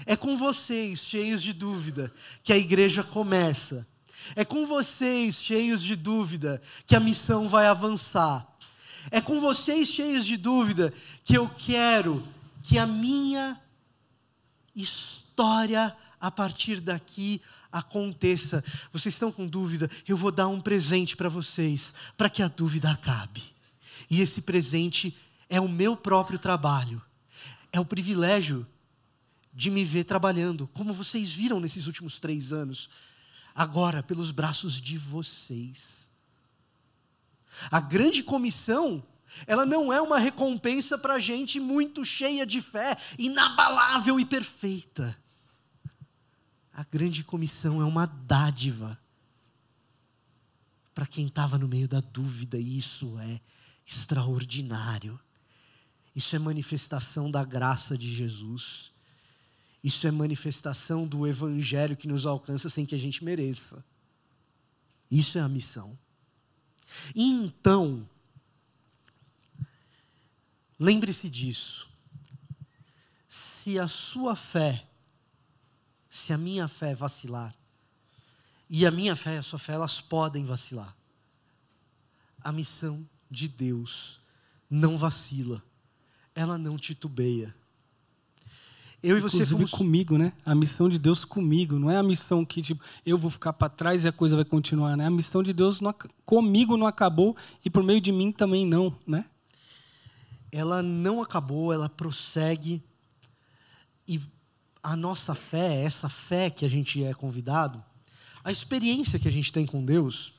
[0.07, 2.13] É com vocês, cheios de dúvida,
[2.45, 3.87] que a igreja começa.
[4.37, 8.47] É com vocês, cheios de dúvida, que a missão vai avançar.
[9.11, 10.93] É com vocês, cheios de dúvida,
[11.25, 12.23] que eu quero
[12.63, 13.59] que a minha
[14.75, 17.41] história a partir daqui
[17.73, 18.63] aconteça.
[18.93, 19.91] Vocês estão com dúvida?
[20.07, 23.43] Eu vou dar um presente para vocês, para que a dúvida acabe.
[24.09, 25.17] E esse presente
[25.49, 27.03] é o meu próprio trabalho.
[27.73, 28.67] É o privilégio
[29.53, 32.89] de me ver trabalhando, como vocês viram nesses últimos três anos
[33.55, 36.09] agora pelos braços de vocês.
[37.71, 39.03] A grande comissão,
[39.47, 45.17] ela não é uma recompensa para gente muito cheia de fé, inabalável e perfeita.
[46.73, 48.99] A grande comissão é uma dádiva
[50.95, 53.41] para quem estava no meio da dúvida, e isso é
[53.87, 55.19] extraordinário.
[56.15, 58.93] Isso é manifestação da graça de Jesus.
[59.83, 63.83] Isso é manifestação do evangelho que nos alcança sem que a gente mereça.
[65.11, 65.99] Isso é a missão.
[67.15, 68.07] E então,
[70.79, 71.89] lembre-se disso.
[73.29, 74.87] Se a sua fé,
[76.11, 77.55] se a minha fé vacilar,
[78.69, 80.95] e a minha fé e a sua fé, elas podem vacilar.
[82.43, 84.21] A missão de Deus
[84.69, 85.63] não vacila,
[86.35, 87.55] ela não titubeia
[89.03, 89.71] eu e você Inclusive fomos...
[89.71, 90.33] comigo, né?
[90.45, 91.79] A missão de Deus comigo.
[91.79, 94.45] Não é a missão que tipo, eu vou ficar para trás e a coisa vai
[94.45, 94.97] continuar.
[94.97, 95.07] Né?
[95.07, 97.35] A missão de Deus não, comigo não acabou
[97.65, 98.95] e por meio de mim também não.
[99.07, 99.25] Né?
[100.53, 102.83] Ela não acabou, ela prossegue.
[104.07, 104.21] E
[104.83, 107.83] a nossa fé, essa fé que a gente é convidado,
[108.45, 110.35] a experiência que a gente tem com Deus,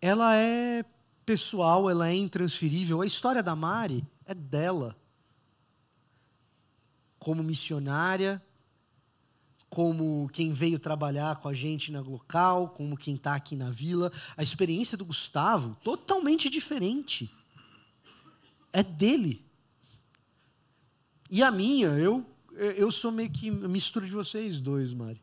[0.00, 0.84] ela é
[1.24, 3.00] pessoal, ela é intransferível.
[3.00, 4.94] A história da Mari é dela
[7.22, 8.42] como missionária,
[9.70, 14.10] como quem veio trabalhar com a gente no local, como quem está aqui na vila.
[14.36, 17.32] A experiência do Gustavo, totalmente diferente.
[18.72, 19.40] É dele.
[21.30, 25.22] E a minha, eu, eu sou meio que mistura de vocês dois, Mari.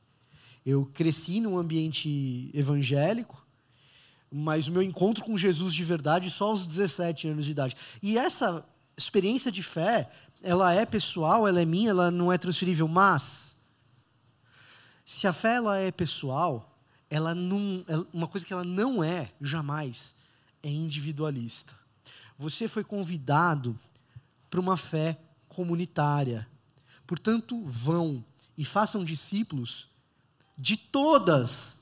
[0.66, 3.46] Eu cresci num ambiente evangélico,
[4.32, 7.76] mas o meu encontro com Jesus de verdade só aos 17 anos de idade.
[8.02, 8.66] E essa
[9.00, 10.10] experiência de fé,
[10.42, 13.56] ela é pessoal, ela é minha, ela não é transferível, mas
[15.06, 20.16] se a fé ela é pessoal, ela não, uma coisa que ela não é jamais
[20.62, 21.74] é individualista.
[22.38, 23.78] Você foi convidado
[24.50, 26.48] para uma fé comunitária.
[27.06, 28.24] Portanto, vão
[28.58, 29.88] e façam discípulos
[30.58, 31.80] de todas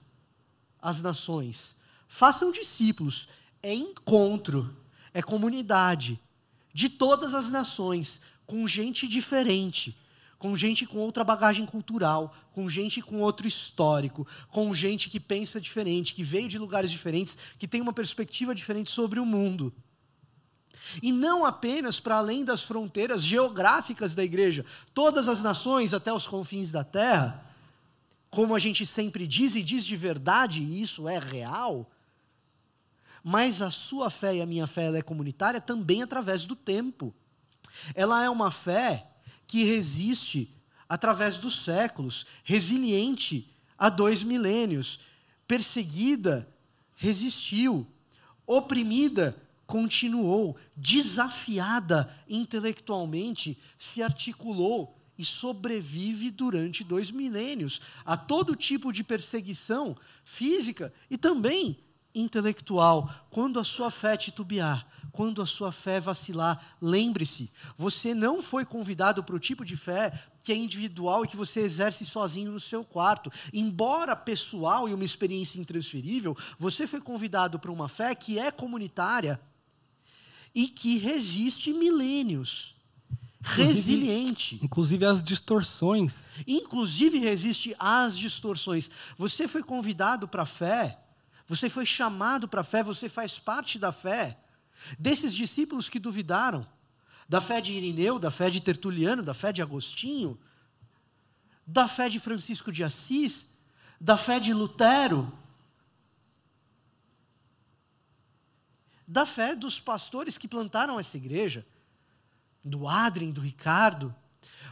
[0.81, 1.75] as nações.
[2.07, 3.27] Façam discípulos.
[3.61, 4.75] É encontro,
[5.13, 6.19] é comunidade
[6.73, 9.95] de todas as nações, com gente diferente,
[10.39, 15.59] com gente com outra bagagem cultural, com gente com outro histórico, com gente que pensa
[15.59, 19.73] diferente, que veio de lugares diferentes, que tem uma perspectiva diferente sobre o mundo.
[21.03, 26.25] E não apenas para além das fronteiras geográficas da igreja, todas as nações até os
[26.25, 27.43] confins da terra,
[28.29, 31.91] como a gente sempre diz e diz de verdade, e isso é real,
[33.21, 37.13] mas a sua fé e a minha fé ela é comunitária também através do tempo.
[37.93, 39.07] Ela é uma fé
[39.45, 40.53] que resiste
[40.87, 44.99] através dos séculos, resiliente há dois milênios,
[45.47, 46.47] perseguida,
[46.95, 47.87] resistiu,
[48.45, 49.35] oprimida,
[49.65, 59.97] continuou, desafiada intelectualmente, se articulou e sobrevive durante dois milênios a todo tipo de perseguição
[60.23, 61.77] física e também
[62.13, 63.13] intelectual.
[63.29, 64.87] Quando a sua fé titubear,
[65.17, 70.13] quando a sua fé vacilar, lembre-se, você não foi convidado para o tipo de fé
[70.43, 73.31] que é individual e que você exerce sozinho no seu quarto.
[73.51, 79.41] Embora pessoal e uma experiência intransferível, você foi convidado para uma fé que é comunitária
[80.53, 82.75] e que resiste milênios.
[83.41, 84.59] Inclusive, resiliente.
[84.61, 86.17] Inclusive as distorções.
[86.45, 88.91] Inclusive resiste às distorções.
[89.17, 90.99] Você foi convidado para a fé,
[91.47, 94.37] você foi chamado para a fé, você faz parte da fé.
[94.97, 96.65] Desses discípulos que duvidaram,
[97.27, 100.39] da fé de Irineu, da fé de Tertuliano, da fé de Agostinho,
[101.65, 103.57] da fé de Francisco de Assis,
[103.99, 105.31] da fé de Lutero,
[109.07, 111.65] da fé dos pastores que plantaram essa igreja,
[112.63, 114.13] do Adrien, do Ricardo.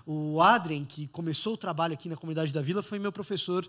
[0.05, 3.67] O Adrien, que começou o trabalho aqui na comunidade da vila, foi meu professor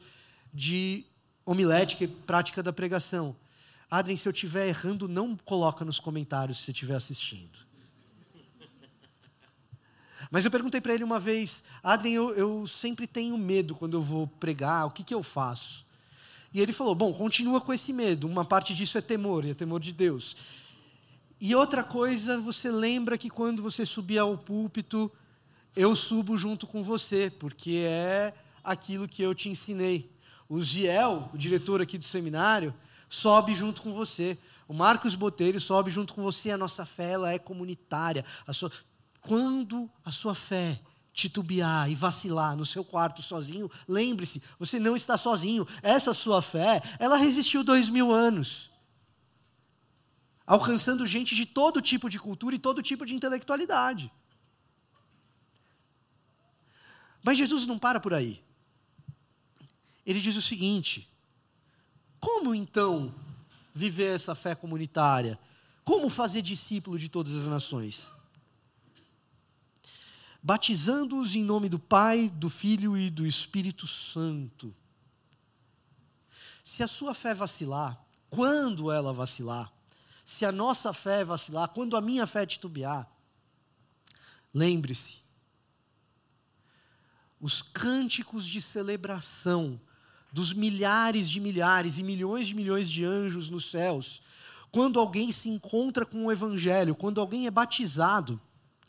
[0.52, 1.04] de
[1.44, 3.36] homilética e prática da pregação.
[3.90, 7.66] Adrien, se eu estiver errando, não coloca nos comentários se você estiver assistindo.
[10.30, 14.02] Mas eu perguntei para ele uma vez, Adrien, eu, eu, sempre tenho medo quando eu
[14.02, 15.84] vou pregar, o que, que eu faço?
[16.52, 18.26] E ele falou: Bom, continua com esse medo.
[18.26, 20.36] Uma parte disso é temor, é temor de Deus.
[21.40, 25.12] E outra coisa, você lembra que quando você subir ao púlpito,
[25.76, 28.32] eu subo junto com você, porque é
[28.64, 30.10] aquilo que eu te ensinei.
[30.48, 32.74] O Giel, o diretor aqui do seminário,
[33.08, 34.38] sobe junto com você.
[34.68, 36.50] O Marcos Botelho sobe junto com você.
[36.50, 38.24] A nossa fé ela é comunitária.
[38.46, 38.70] A sua...
[39.20, 40.80] Quando a sua fé
[41.12, 45.66] titubear e vacilar no seu quarto sozinho, lembre-se, você não está sozinho.
[45.82, 48.70] Essa sua fé, ela resistiu dois mil anos.
[50.46, 54.12] Alcançando gente de todo tipo de cultura e todo tipo de intelectualidade.
[57.24, 58.40] Mas Jesus não para por aí.
[60.04, 61.08] Ele diz o seguinte:
[62.20, 63.14] como então
[63.74, 65.38] viver essa fé comunitária?
[65.84, 68.16] Como fazer discípulo de todas as nações?
[70.46, 74.72] batizando-os em nome do Pai, do Filho e do Espírito Santo.
[76.62, 78.00] Se a sua fé vacilar,
[78.30, 79.72] quando ela vacilar,
[80.24, 83.10] se a nossa fé vacilar, quando a minha fé titubear,
[84.54, 85.18] lembre-se,
[87.40, 89.80] os cânticos de celebração
[90.36, 94.20] dos milhares de milhares e milhões de milhões de anjos nos céus,
[94.70, 98.38] quando alguém se encontra com o Evangelho, quando alguém é batizado,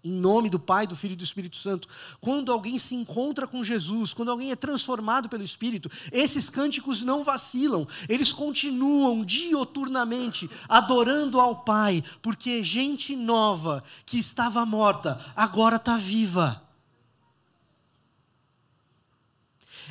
[0.04, 1.88] em nome do Pai, do Filho e do Espírito Santo.
[2.20, 7.24] Quando alguém se encontra com Jesus, quando alguém é transformado pelo Espírito, esses cânticos não
[7.24, 15.96] vacilam, eles continuam dioturnamente adorando ao Pai, porque gente nova que estava morta agora está
[15.96, 16.67] viva.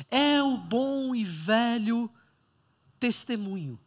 [0.09, 2.09] É o bom e velho
[2.99, 3.79] testemunho.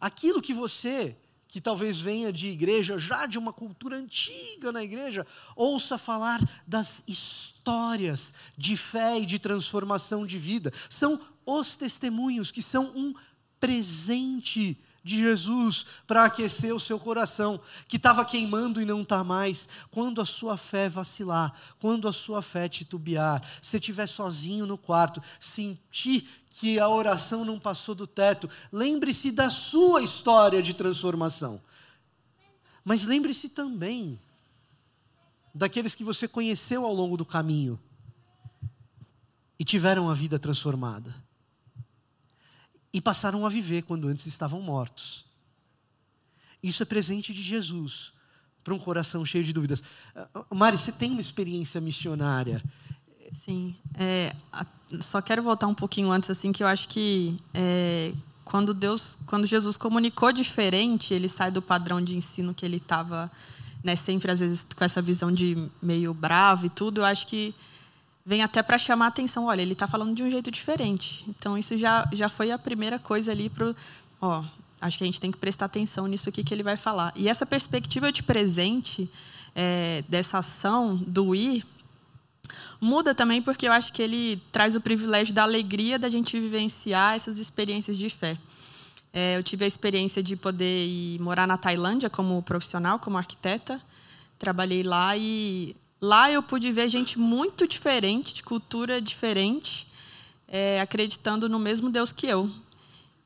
[0.00, 1.16] Aquilo que você
[1.48, 7.02] que talvez venha de igreja, já de uma cultura antiga na igreja, ouça falar das
[7.08, 10.72] histórias de fé e de transformação de vida.
[10.90, 13.14] São os testemunhos que são um
[13.58, 19.68] presente de Jesus para aquecer o seu coração, que estava queimando e não está mais.
[19.92, 25.22] Quando a sua fé vacilar, quando a sua fé titubear, se estiver sozinho no quarto,
[25.38, 28.50] sentir que a oração não passou do teto.
[28.72, 31.62] Lembre-se da sua história de transformação.
[32.84, 34.18] Mas lembre-se também
[35.54, 37.78] daqueles que você conheceu ao longo do caminho
[39.56, 41.14] e tiveram a vida transformada.
[42.96, 45.26] E passaram a viver quando antes estavam mortos.
[46.62, 48.14] Isso é presente de Jesus
[48.64, 49.82] para um coração cheio de dúvidas.
[50.14, 52.64] Ah, Mari, você tem uma experiência missionária.
[53.44, 53.76] Sim.
[53.98, 54.34] É,
[55.02, 58.14] só quero voltar um pouquinho antes, assim, que eu acho que é,
[58.46, 63.30] quando Deus, quando Jesus comunicou diferente, ele sai do padrão de ensino que ele estava,
[63.84, 67.02] né, sempre às vezes com essa visão de meio bravo e tudo.
[67.02, 67.54] Eu acho que
[68.26, 69.44] vem até para chamar a atenção.
[69.44, 71.24] Olha, ele está falando de um jeito diferente.
[71.28, 73.72] Então isso já já foi a primeira coisa ali para,
[74.20, 74.44] ó,
[74.80, 77.12] acho que a gente tem que prestar atenção nisso aqui que ele vai falar.
[77.14, 79.08] E essa perspectiva de presente
[79.54, 81.64] é, dessa ação do ir
[82.80, 87.14] muda também porque eu acho que ele traz o privilégio da alegria da gente vivenciar
[87.14, 88.36] essas experiências de fé.
[89.12, 93.80] É, eu tive a experiência de poder ir morar na Tailândia como profissional, como arquiteta.
[94.38, 99.86] Trabalhei lá e lá eu pude ver gente muito diferente, de cultura diferente,
[100.48, 102.50] é, acreditando no mesmo Deus que eu.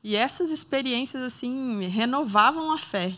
[0.03, 3.15] E essas experiências assim renovavam a fé,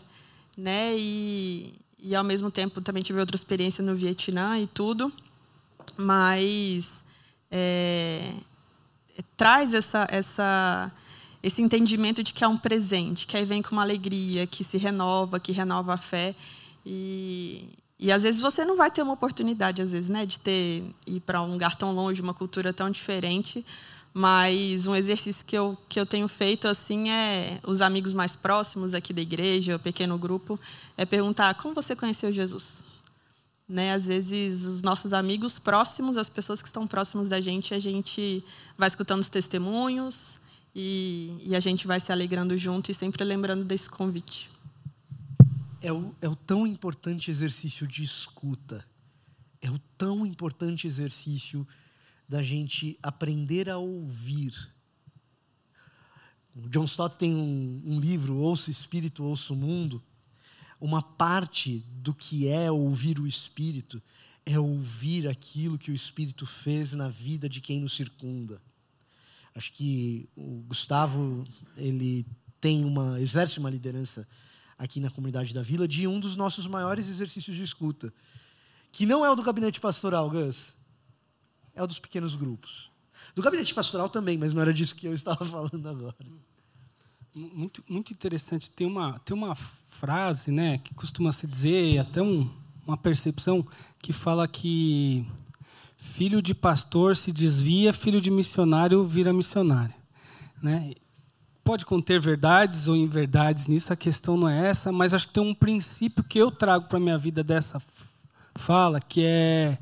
[0.56, 0.94] né?
[0.96, 5.10] E, e ao mesmo tempo também tive outra experiência no Vietnã e tudo,
[5.96, 6.90] mas
[7.50, 8.34] é,
[9.36, 10.92] traz essa, essa,
[11.42, 14.76] esse entendimento de que é um presente, que aí vem com uma alegria, que se
[14.76, 16.34] renova, que renova a fé
[16.84, 17.68] e,
[17.98, 21.20] e às vezes você não vai ter uma oportunidade, às vezes, né, de ter ir
[21.20, 23.64] para um lugar tão longe, uma cultura tão diferente,
[24.12, 28.94] mas um exercício que eu, que eu tenho feito assim é os amigos mais próximos
[28.94, 30.58] aqui da igreja, o pequeno grupo,
[30.96, 32.84] é perguntar como você conheceu Jesus.
[33.68, 33.92] Né?
[33.92, 38.44] Às vezes os nossos amigos próximos, as pessoas que estão próximas da gente, a gente
[38.78, 40.18] vai escutando os testemunhos
[40.74, 44.53] e, e a gente vai se alegrando junto e sempre lembrando desse convite.
[45.84, 48.82] É o, é o tão importante exercício de escuta.
[49.60, 51.68] É o tão importante exercício
[52.26, 54.72] da gente aprender a ouvir.
[56.56, 60.02] O John Stott tem um, um livro, Ouça o Espírito, Ouça o Mundo.
[60.80, 64.02] Uma parte do que é ouvir o Espírito
[64.46, 68.58] é ouvir aquilo que o Espírito fez na vida de quem nos circunda.
[69.54, 71.44] Acho que o Gustavo
[71.76, 72.24] ele
[72.58, 74.26] tem uma exerce uma liderança
[74.78, 78.12] aqui na comunidade da Vila de um dos nossos maiores exercícios de escuta,
[78.92, 80.74] que não é o do gabinete pastoral, Gus
[81.74, 82.90] é o dos pequenos grupos.
[83.34, 86.14] Do gabinete pastoral também, mas não era disso que eu estava falando agora.
[87.34, 88.70] Muito, muito interessante.
[88.70, 92.48] Tem uma, tem uma frase né, que costuma se dizer, até um,
[92.86, 93.66] uma percepção,
[94.00, 95.26] que fala que
[95.96, 99.94] filho de pastor se desvia, filho de missionário vira missionário.
[100.62, 100.94] Né?
[101.64, 105.42] Pode conter verdades ou inverdades nisso, a questão não é essa, mas acho que tem
[105.42, 107.82] um princípio que eu trago para a minha vida dessa
[108.54, 109.78] fala, que é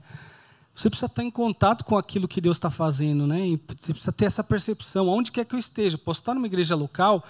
[0.74, 3.40] você precisa estar em contato com aquilo que Deus está fazendo, né?
[3.78, 5.06] Você precisa ter essa percepção.
[5.08, 7.22] Onde quer que eu esteja, posso estar numa igreja local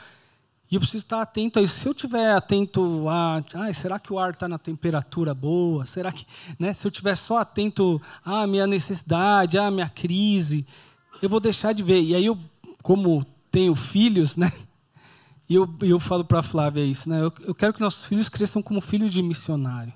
[0.71, 1.79] e eu preciso estar atento a isso.
[1.79, 5.85] Se eu estiver atento a, ah, será que o ar está na temperatura boa?
[5.87, 6.25] Será que,
[6.59, 6.73] né?
[6.73, 10.65] Se eu estiver só atento à minha necessidade, à minha crise,
[11.21, 12.01] eu vou deixar de ver.
[12.01, 12.39] E aí eu,
[12.81, 14.51] como tenho filhos, né?
[15.49, 17.21] E eu, eu falo para a Flávia isso, né?
[17.21, 19.93] Eu, eu quero que nossos filhos cresçam como filhos de missionário.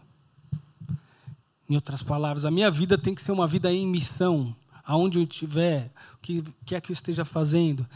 [1.68, 4.54] Em outras palavras, a minha vida tem que ser uma vida em missão,
[4.84, 7.86] aonde eu estiver, o que quer que eu esteja fazendo.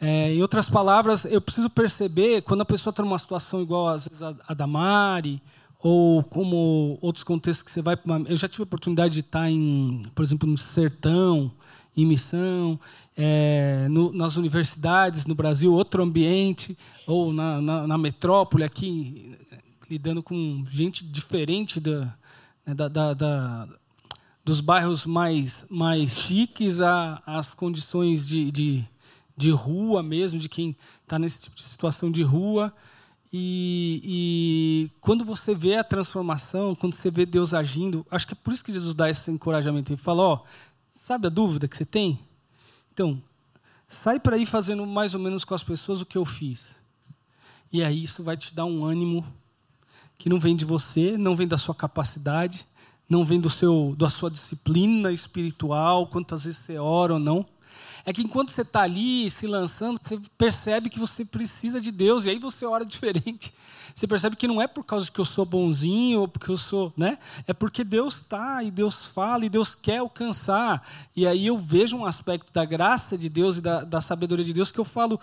[0.00, 4.06] É, em outras palavras, eu preciso perceber quando a pessoa está numa situação igual às
[4.06, 5.42] vezes a, a da Mari,
[5.80, 7.96] ou como outros contextos que você vai
[8.28, 11.52] Eu já tive a oportunidade de estar em, por exemplo, no sertão,
[12.02, 12.78] em missão,
[13.16, 19.36] é, no, nas universidades no Brasil, outro ambiente, ou na, na, na metrópole aqui,
[19.90, 22.14] lidando com gente diferente da,
[22.64, 23.68] né, da, da, da,
[24.44, 28.84] dos bairros mais, mais chiques às condições de, de,
[29.36, 32.72] de, rua mesmo, de quem está nesse tipo de situação de rua.
[33.32, 38.36] E, e, quando você vê a transformação, quando você vê Deus agindo, acho que é
[38.42, 39.92] por isso que Jesus dá esse encorajamento.
[39.92, 40.40] Ele fala: Ó,
[41.08, 42.20] sabe a dúvida que você tem?
[42.92, 43.18] Então,
[43.88, 46.82] sai para ir fazendo mais ou menos com as pessoas o que eu fiz.
[47.72, 49.26] E aí isso vai te dar um ânimo
[50.18, 52.66] que não vem de você, não vem da sua capacidade,
[53.08, 57.46] não vem do seu, da sua disciplina espiritual, quantas vezes você ora ou não,
[58.08, 62.24] É que enquanto você está ali se lançando, você percebe que você precisa de Deus
[62.24, 63.52] e aí você ora diferente.
[63.94, 66.90] Você percebe que não é por causa que eu sou bonzinho ou porque eu sou,
[66.96, 67.18] né?
[67.46, 70.88] É porque Deus está e Deus fala e Deus quer alcançar.
[71.14, 74.54] E aí eu vejo um aspecto da graça de Deus e da, da sabedoria de
[74.54, 75.20] Deus que eu falo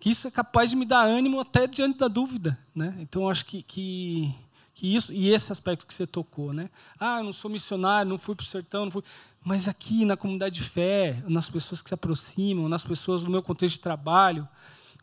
[0.00, 2.96] que isso é capaz de me dar ânimo até diante da dúvida, né?
[2.98, 4.34] Então eu acho que, que
[4.82, 6.68] que isso e esse aspecto que você tocou, né?
[6.98, 9.04] Ah, eu não sou missionário, não fui para o sertão, não fui.
[9.44, 13.44] Mas aqui na comunidade de fé, nas pessoas que se aproximam, nas pessoas no meu
[13.44, 14.46] contexto de trabalho,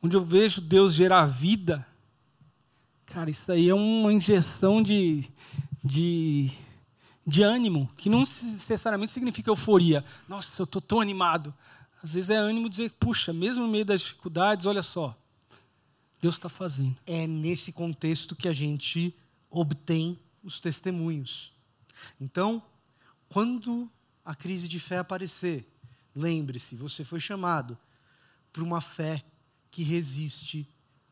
[0.03, 1.87] onde eu vejo Deus gerar vida,
[3.05, 5.23] cara, isso aí é uma injeção de,
[5.81, 6.51] de,
[7.25, 10.03] de ânimo, que não necessariamente significa euforia.
[10.27, 11.53] Nossa, eu estou tão animado.
[12.03, 15.17] Às vezes é ânimo dizer, puxa, mesmo no meio das dificuldades, olha só,
[16.21, 16.97] Deus está fazendo.
[17.07, 19.15] É nesse contexto que a gente
[19.49, 21.51] obtém os testemunhos.
[22.19, 22.61] Então,
[23.27, 23.89] quando
[24.23, 25.67] a crise de fé aparecer,
[26.15, 27.77] lembre-se, você foi chamado
[28.51, 29.23] para uma fé
[29.71, 30.67] que resiste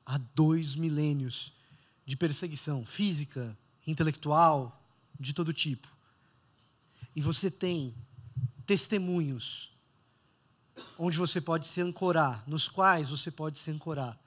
[0.05, 1.53] a dois milênios
[2.05, 4.81] de perseguição física, intelectual,
[5.19, 5.88] de todo tipo.
[7.15, 7.93] E você tem
[8.65, 9.71] testemunhos
[10.97, 14.17] onde você pode se ancorar, nos quais você pode se ancorar.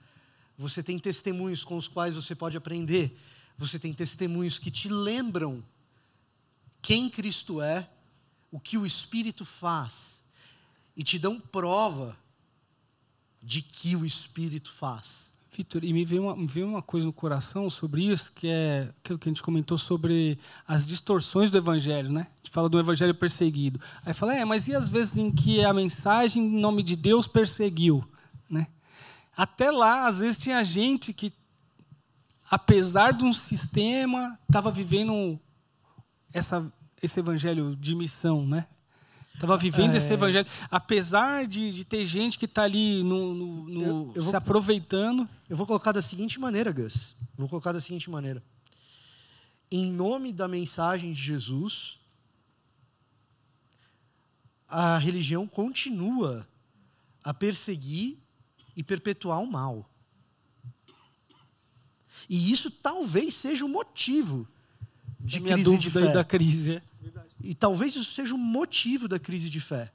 [0.58, 3.16] Você tem testemunhos com os quais você pode aprender
[3.61, 5.62] você tem testemunhos que te lembram
[6.80, 7.86] quem Cristo é,
[8.50, 10.22] o que o Espírito faz,
[10.96, 12.16] e te dão prova
[13.42, 15.30] de que o Espírito faz.
[15.52, 18.90] Vitor, e me veio, uma, me veio uma coisa no coração sobre isso, que é
[19.04, 22.28] aquilo que a gente comentou sobre as distorções do Evangelho, né?
[22.32, 23.78] A gente fala do Evangelho perseguido.
[24.06, 27.26] Aí fala, é, mas e as vezes em que a mensagem em nome de Deus
[27.26, 28.02] perseguiu,
[28.48, 28.68] né?
[29.36, 31.30] Até lá, às vezes tinha gente que
[32.51, 35.38] apesar de um sistema, estava vivendo
[36.32, 36.70] essa,
[37.01, 38.66] esse evangelho de missão, né?
[39.34, 39.96] Estava vivendo é...
[39.96, 40.46] esse evangelho.
[40.70, 44.36] Apesar de, de ter gente que está ali no, no, no eu, eu vou, se
[44.36, 45.26] aproveitando.
[45.48, 47.14] Eu vou colocar da seguinte maneira, Gus.
[47.38, 48.42] Vou colocar da seguinte maneira.
[49.70, 52.01] Em nome da mensagem de Jesus,
[54.68, 56.46] a religião continua
[57.24, 58.18] a perseguir
[58.76, 59.89] e perpetuar o mal.
[62.28, 64.46] E isso talvez seja o motivo
[65.20, 66.12] de a crise de fé.
[66.12, 66.72] da crise.
[66.76, 66.82] É.
[67.42, 69.92] E talvez isso seja o motivo da crise de fé.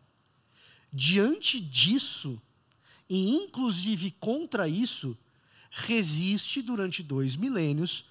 [0.91, 2.41] Diante disso,
[3.09, 5.18] e inclusive contra isso,
[5.70, 8.05] resiste durante dois milênios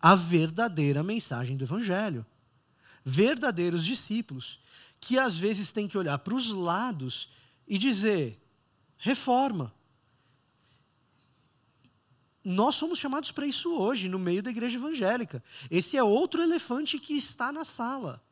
[0.00, 2.24] a verdadeira mensagem do Evangelho.
[3.04, 4.58] Verdadeiros discípulos,
[5.00, 7.28] que às vezes têm que olhar para os lados
[7.66, 8.38] e dizer:
[8.98, 9.72] reforma,
[12.48, 15.42] nós somos chamados para isso hoje, no meio da igreja evangélica.
[15.68, 18.22] Esse é outro elefante que está na sala.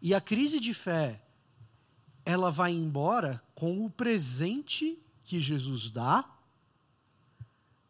[0.00, 1.20] E a crise de fé,
[2.24, 6.24] ela vai embora com o presente que Jesus dá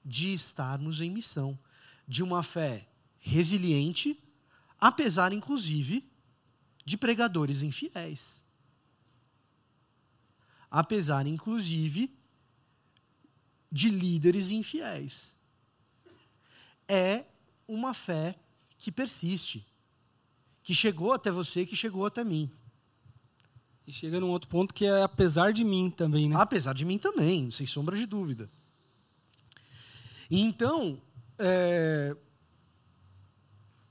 [0.02, 1.58] de estarmos em missão,
[2.08, 2.88] de uma fé
[3.18, 4.18] resiliente,
[4.80, 6.02] apesar inclusive
[6.82, 8.42] de pregadores infiéis.
[10.70, 12.16] Apesar inclusive
[13.70, 15.34] de líderes infiéis.
[16.86, 17.24] É
[17.66, 18.34] uma fé
[18.78, 19.66] que persiste,
[20.62, 22.50] que chegou até você, que chegou até mim.
[23.86, 26.36] E chega num outro ponto que é apesar de mim também, né?
[26.38, 28.50] Apesar de mim também, sem sombra de dúvida.
[30.30, 31.00] Então,
[31.38, 32.14] é,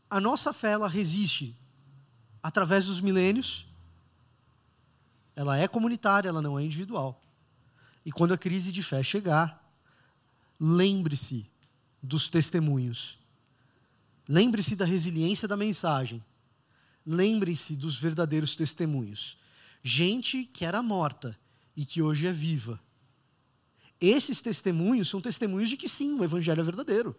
[0.10, 1.56] a nossa fé ela resiste
[2.42, 3.66] através dos milênios.
[5.36, 7.22] Ela é comunitária, ela não é individual.
[8.06, 9.67] E quando a crise de fé chegar,
[10.60, 11.46] lembre-se
[12.02, 13.18] dos testemunhos.
[14.28, 16.24] Lembre-se da resiliência da mensagem.
[17.06, 19.38] Lembre-se dos verdadeiros testemunhos.
[19.82, 21.38] Gente que era morta
[21.76, 22.80] e que hoje é viva.
[24.00, 27.16] Esses testemunhos são testemunhos de que sim, o evangelho é verdadeiro.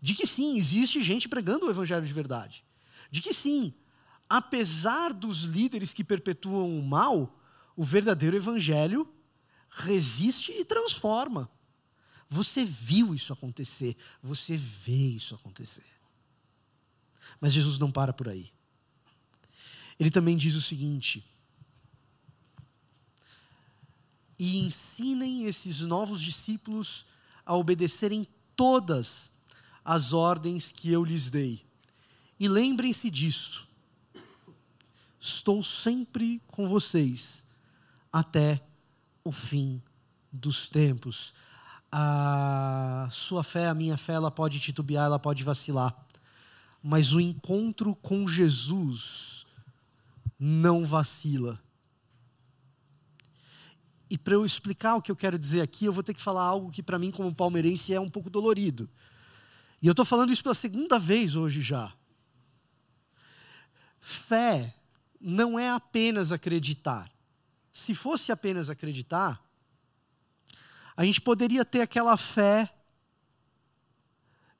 [0.00, 2.64] De que sim, existe gente pregando o evangelho de verdade.
[3.10, 3.74] De que sim,
[4.28, 7.38] apesar dos líderes que perpetuam o mal,
[7.76, 9.08] o verdadeiro evangelho
[9.68, 11.50] resiste e transforma.
[12.32, 15.84] Você viu isso acontecer, você vê isso acontecer.
[17.38, 18.50] Mas Jesus não para por aí.
[20.00, 21.22] Ele também diz o seguinte:
[24.38, 27.04] e ensinem esses novos discípulos
[27.44, 28.26] a obedecerem
[28.56, 29.30] todas
[29.84, 31.62] as ordens que eu lhes dei.
[32.40, 33.68] E lembrem-se disso.
[35.20, 37.44] Estou sempre com vocês
[38.10, 38.58] até
[39.22, 39.82] o fim
[40.32, 41.34] dos tempos
[41.92, 45.94] a sua fé, a minha fé, ela pode titubear, ela pode vacilar.
[46.82, 49.46] Mas o encontro com Jesus
[50.38, 51.60] não vacila.
[54.08, 56.42] E para eu explicar o que eu quero dizer aqui, eu vou ter que falar
[56.42, 58.88] algo que para mim, como palmeirense, é um pouco dolorido.
[59.80, 61.92] E eu estou falando isso pela segunda vez hoje já.
[64.00, 64.74] Fé
[65.20, 67.10] não é apenas acreditar.
[67.72, 69.42] Se fosse apenas acreditar,
[70.96, 72.70] a gente poderia ter aquela fé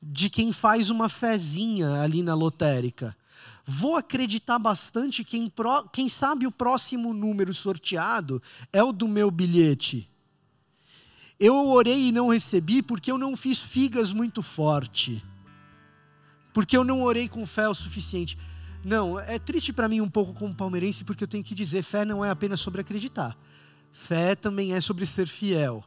[0.02, 3.16] de quem faz uma fezinha ali na lotérica.
[3.64, 9.30] Vou acreditar bastante quem, pro, quem sabe o próximo número sorteado é o do meu
[9.30, 10.08] bilhete.
[11.38, 15.24] Eu orei e não recebi porque eu não fiz figas muito forte.
[16.52, 18.36] Porque eu não orei com fé o suficiente.
[18.84, 22.04] Não, é triste para mim um pouco como palmeirense porque eu tenho que dizer, fé
[22.04, 23.36] não é apenas sobre acreditar.
[23.92, 25.84] Fé também é sobre ser fiel.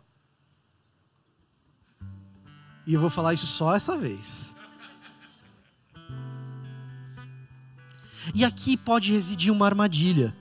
[2.86, 4.56] E eu vou falar isso só essa vez.
[8.34, 10.36] E aqui pode residir uma armadilha.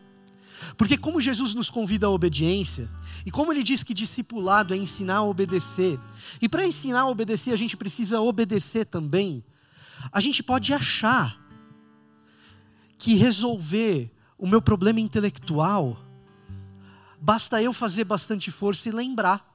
[0.76, 2.88] Porque, como Jesus nos convida à obediência,
[3.24, 6.00] e como ele diz que discipulado é ensinar a obedecer,
[6.40, 9.44] e para ensinar a obedecer a gente precisa obedecer também,
[10.10, 11.38] a gente pode achar
[12.98, 15.98] que resolver o meu problema intelectual
[17.20, 19.53] basta eu fazer bastante força e lembrar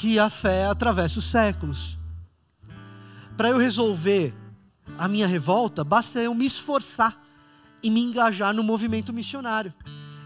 [0.00, 1.98] que a fé atravessa os séculos.
[3.36, 4.32] Para eu resolver
[4.96, 7.20] a minha revolta, basta eu me esforçar
[7.82, 9.74] e me engajar no movimento missionário.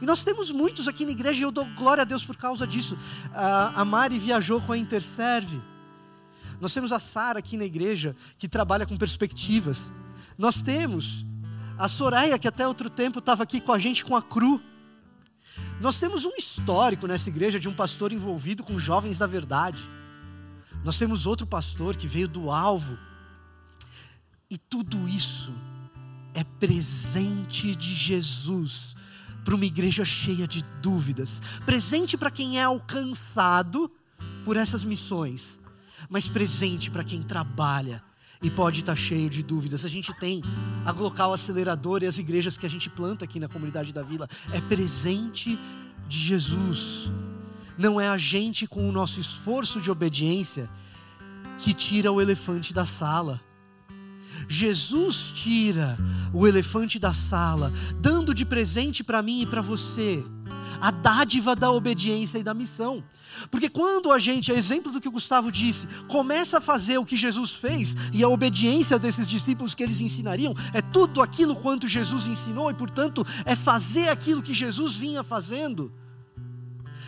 [0.03, 2.66] E nós temos muitos aqui na igreja e eu dou glória a Deus por causa
[2.66, 2.99] disso.
[3.33, 5.59] A Mari viajou com a Interserve.
[6.61, 9.91] Nós temos a Sara aqui na igreja que trabalha com perspectivas.
[10.37, 11.25] Nós temos
[11.79, 14.61] a Soraya que até outro tempo estava aqui com a gente com a Cru.
[15.83, 19.83] Nós temos um histórico nessa igreja de um pastor envolvido com jovens da verdade.
[20.85, 22.97] Nós temos outro pastor que veio do alvo
[24.49, 25.53] e tudo isso
[26.35, 28.95] é presente de Jesus
[29.45, 33.91] para uma igreja cheia de dúvidas, presente para quem é alcançado
[34.45, 35.59] por essas missões,
[36.09, 38.01] mas presente para quem trabalha
[38.43, 39.84] e pode estar cheio de dúvidas.
[39.84, 40.43] A gente tem
[40.84, 44.28] a Glocal Acelerador e as igrejas que a gente planta aqui na comunidade da vila,
[44.53, 45.59] é presente
[46.09, 47.09] de Jesus.
[47.78, 50.68] Não é a gente com o nosso esforço de obediência
[51.59, 53.40] que tira o elefante da sala
[54.49, 55.99] Jesus tira
[56.32, 60.24] o elefante da sala, dando de presente para mim e para você
[60.83, 63.05] a dádiva da obediência e da missão.
[63.53, 67.07] Porque quando a gente, a exemplo do que o Gustavo disse, começa a fazer o
[67.07, 71.87] que Jesus fez e a obediência desses discípulos que eles ensinariam, é tudo aquilo quanto
[71.87, 75.93] Jesus ensinou e, portanto, é fazer aquilo que Jesus vinha fazendo.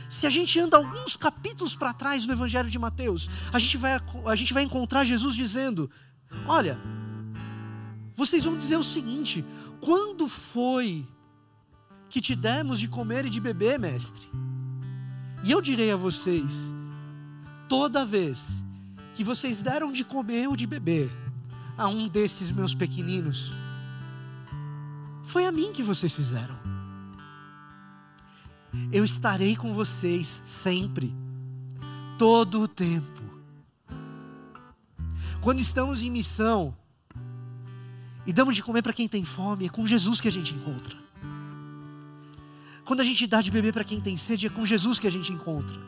[0.08, 4.00] Se a gente anda alguns capítulos para trás no Evangelho de Mateus, a gente, vai,
[4.24, 5.90] a gente vai encontrar Jesus dizendo:
[6.46, 6.78] Olha,
[8.14, 9.44] vocês vão dizer o seguinte:
[9.80, 11.04] quando foi
[12.14, 14.30] que te demos de comer e de beber, mestre?
[15.42, 16.72] E eu direi a vocês:
[17.68, 18.62] toda vez
[19.16, 21.10] que vocês deram de comer ou de beber
[21.76, 23.50] a um desses meus pequeninos,
[25.24, 26.56] foi a mim que vocês fizeram.
[28.92, 31.12] Eu estarei com vocês sempre,
[32.16, 33.24] todo o tempo.
[35.40, 36.76] Quando estamos em missão,
[38.24, 41.03] e damos de comer para quem tem fome, é com Jesus que a gente encontra.
[42.84, 45.10] Quando a gente dá de beber para quem tem sede, é com Jesus que a
[45.10, 45.78] gente encontra.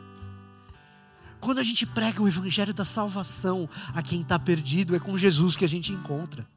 [1.39, 5.55] Quando a gente prega o evangelho da salvação a quem está perdido, é com Jesus
[5.55, 6.47] que a gente encontra.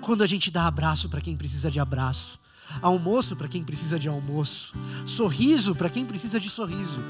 [0.00, 2.38] Quando a gente dá abraço para quem precisa de abraço,
[2.82, 4.72] almoço para quem precisa de almoço,
[5.06, 7.00] sorriso para quem precisa de sorriso,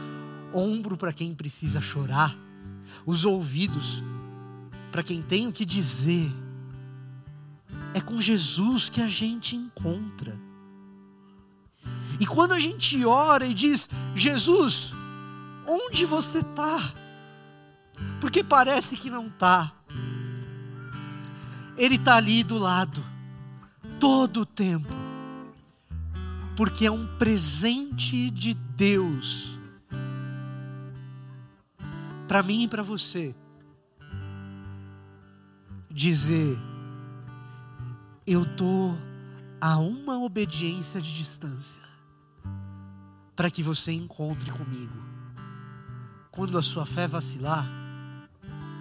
[0.52, 2.36] ombro para quem precisa chorar,
[3.06, 4.02] os ouvidos
[4.92, 6.32] para quem tem o que dizer
[7.94, 10.47] é com Jesus que a gente encontra.
[12.20, 14.92] E quando a gente ora e diz: Jesus,
[15.66, 16.92] onde você está?
[18.20, 19.72] Porque parece que não está.
[21.76, 23.02] Ele está ali do lado,
[24.00, 24.88] todo o tempo,
[26.56, 29.58] porque é um presente de Deus
[32.28, 33.34] para mim e para você
[35.90, 36.58] dizer
[38.26, 38.96] eu estou
[39.58, 41.77] a uma obediência de distância
[43.38, 44.92] para que você encontre comigo.
[46.32, 47.64] Quando a sua fé vacilar,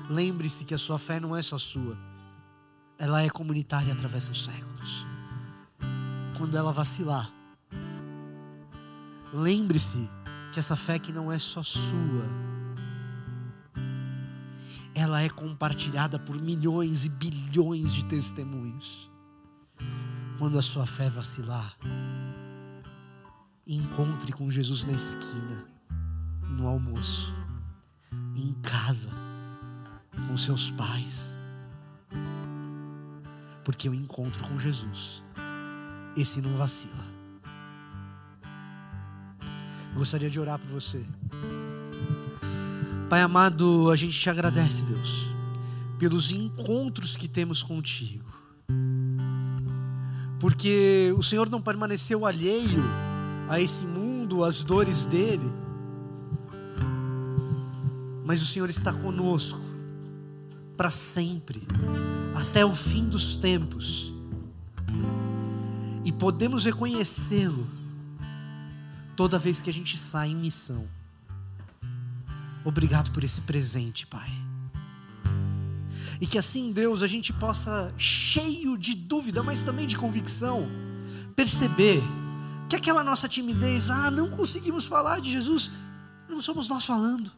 [0.09, 1.95] lembre-se que a sua fé não é só sua,
[2.97, 5.05] ela é comunitária e atravessa os séculos.
[6.35, 7.31] Quando ela vacilar,
[9.31, 10.09] lembre-se
[10.51, 12.25] que essa fé que não é só sua,
[14.95, 19.07] ela é compartilhada por milhões e bilhões de testemunhos
[20.39, 21.77] quando a sua fé vacilar,
[23.67, 25.65] encontre com Jesus na esquina,
[26.57, 27.33] no almoço,
[28.35, 29.09] em casa,
[30.27, 31.35] com seus pais.
[33.65, 35.21] Porque o encontro com Jesus,
[36.15, 37.17] esse não vacila.
[39.93, 41.05] Gostaria de orar por você.
[43.09, 45.29] Pai amado, a gente te agradece, Deus,
[45.99, 48.25] pelos encontros que temos contigo.
[50.39, 52.83] Porque o Senhor não permaneceu alheio
[53.49, 55.51] a esse mundo, às dores dele,
[58.25, 59.59] mas o Senhor está conosco
[60.75, 61.65] para sempre,
[62.35, 64.11] até o fim dos tempos,
[66.03, 67.65] e podemos reconhecê-lo
[69.15, 70.87] toda vez que a gente sai em missão.
[72.63, 74.29] Obrigado por esse presente, Pai.
[76.19, 80.67] E que assim, Deus, a gente possa, cheio de dúvida, mas também de convicção,
[81.35, 82.01] perceber
[82.69, 85.71] que aquela nossa timidez, ah, não conseguimos falar de Jesus,
[86.29, 87.31] não somos nós falando,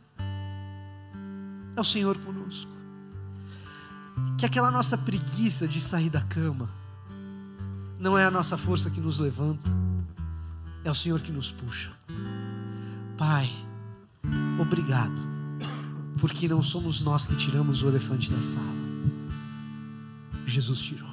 [1.76, 2.72] é o Senhor conosco.
[4.38, 6.70] Que aquela nossa preguiça de sair da cama,
[8.00, 9.70] não é a nossa força que nos levanta,
[10.84, 11.92] é o Senhor que nos puxa.
[13.18, 13.50] Pai,
[14.60, 15.22] obrigado,
[16.20, 18.80] porque não somos nós que tiramos o elefante da sala,
[20.46, 21.10] Jesus tirou.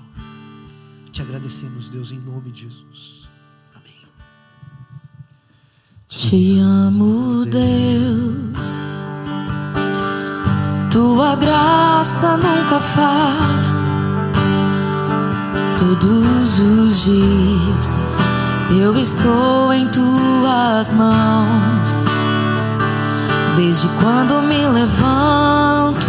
[1.13, 3.26] Te agradecemos, Deus, em nome de Jesus.
[6.17, 8.73] Te amo, Deus.
[10.91, 13.67] Tua graça nunca falha.
[15.79, 17.91] Todos os dias
[18.81, 21.95] eu estou em tuas mãos.
[23.55, 26.07] Desde quando me levanto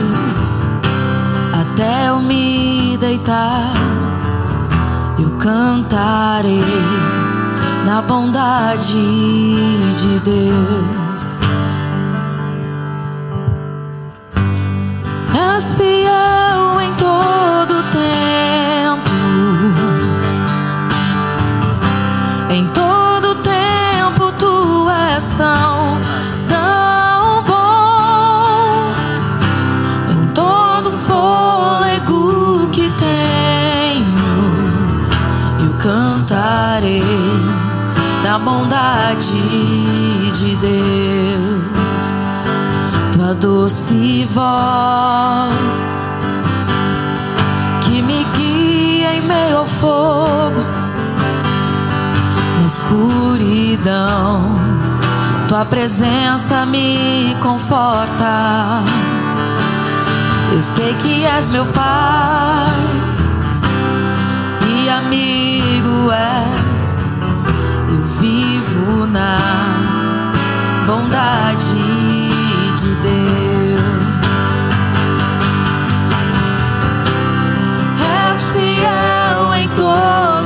[1.51, 3.73] até eu me deitar,
[5.19, 6.63] eu cantarei
[7.87, 8.91] na bondade
[9.95, 11.21] de Deus.
[15.33, 19.11] És fiel em todo tempo.
[22.49, 25.97] Em todo tempo tu és tão,
[26.49, 28.91] tão bom.
[30.11, 34.27] Em todo fôlego que tenho,
[35.63, 37.46] eu cantarei
[38.27, 39.31] da bondade
[40.31, 42.07] de Deus.
[43.13, 45.79] Tua doce voz
[47.83, 50.61] que me guia em meio ao fogo
[52.59, 54.41] na escuridão.
[55.47, 58.83] Tua presença me conforta.
[60.51, 62.73] Eu sei que és meu Pai
[64.67, 66.66] e amigo és.
[68.19, 69.37] Vivo na
[70.85, 71.65] bondade
[72.75, 73.81] de Deus.
[77.99, 80.36] És fiel em todo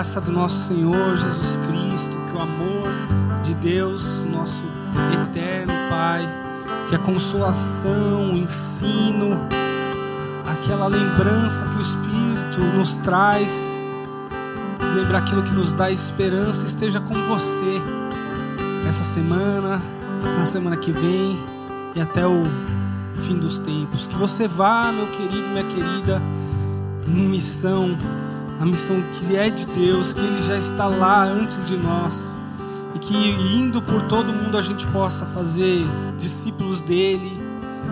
[0.00, 2.88] graça do nosso Senhor Jesus Cristo, que o amor
[3.42, 4.62] de Deus, nosso
[5.12, 6.26] eterno Pai,
[6.88, 9.38] que a consolação, o ensino,
[10.46, 13.52] aquela lembrança que o Espírito nos traz,
[14.94, 17.82] lembra aquilo que nos dá esperança, esteja com você
[18.88, 19.82] essa semana,
[20.38, 21.38] na semana que vem
[21.94, 22.42] e até o
[23.16, 24.06] fim dos tempos.
[24.06, 26.22] Que você vá, meu querido, minha querida,
[27.06, 27.98] em missão,
[28.60, 32.22] a missão que é de Deus, que Ele já está lá antes de nós.
[32.94, 35.86] E que indo por todo mundo a gente possa fazer
[36.18, 37.32] discípulos dele,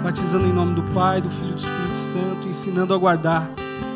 [0.02, 3.48] batizando em nome do Pai, do Filho e do Espírito Santo, ensinando a guardar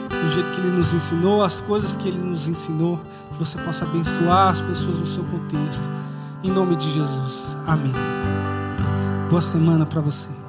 [0.08, 2.98] do jeito que Ele nos ensinou, as coisas que Ele nos ensinou,
[3.32, 5.88] que você possa abençoar as pessoas no seu contexto.
[6.42, 7.54] Em nome de Jesus.
[7.66, 7.92] Amém.
[9.28, 10.41] Boa semana para você.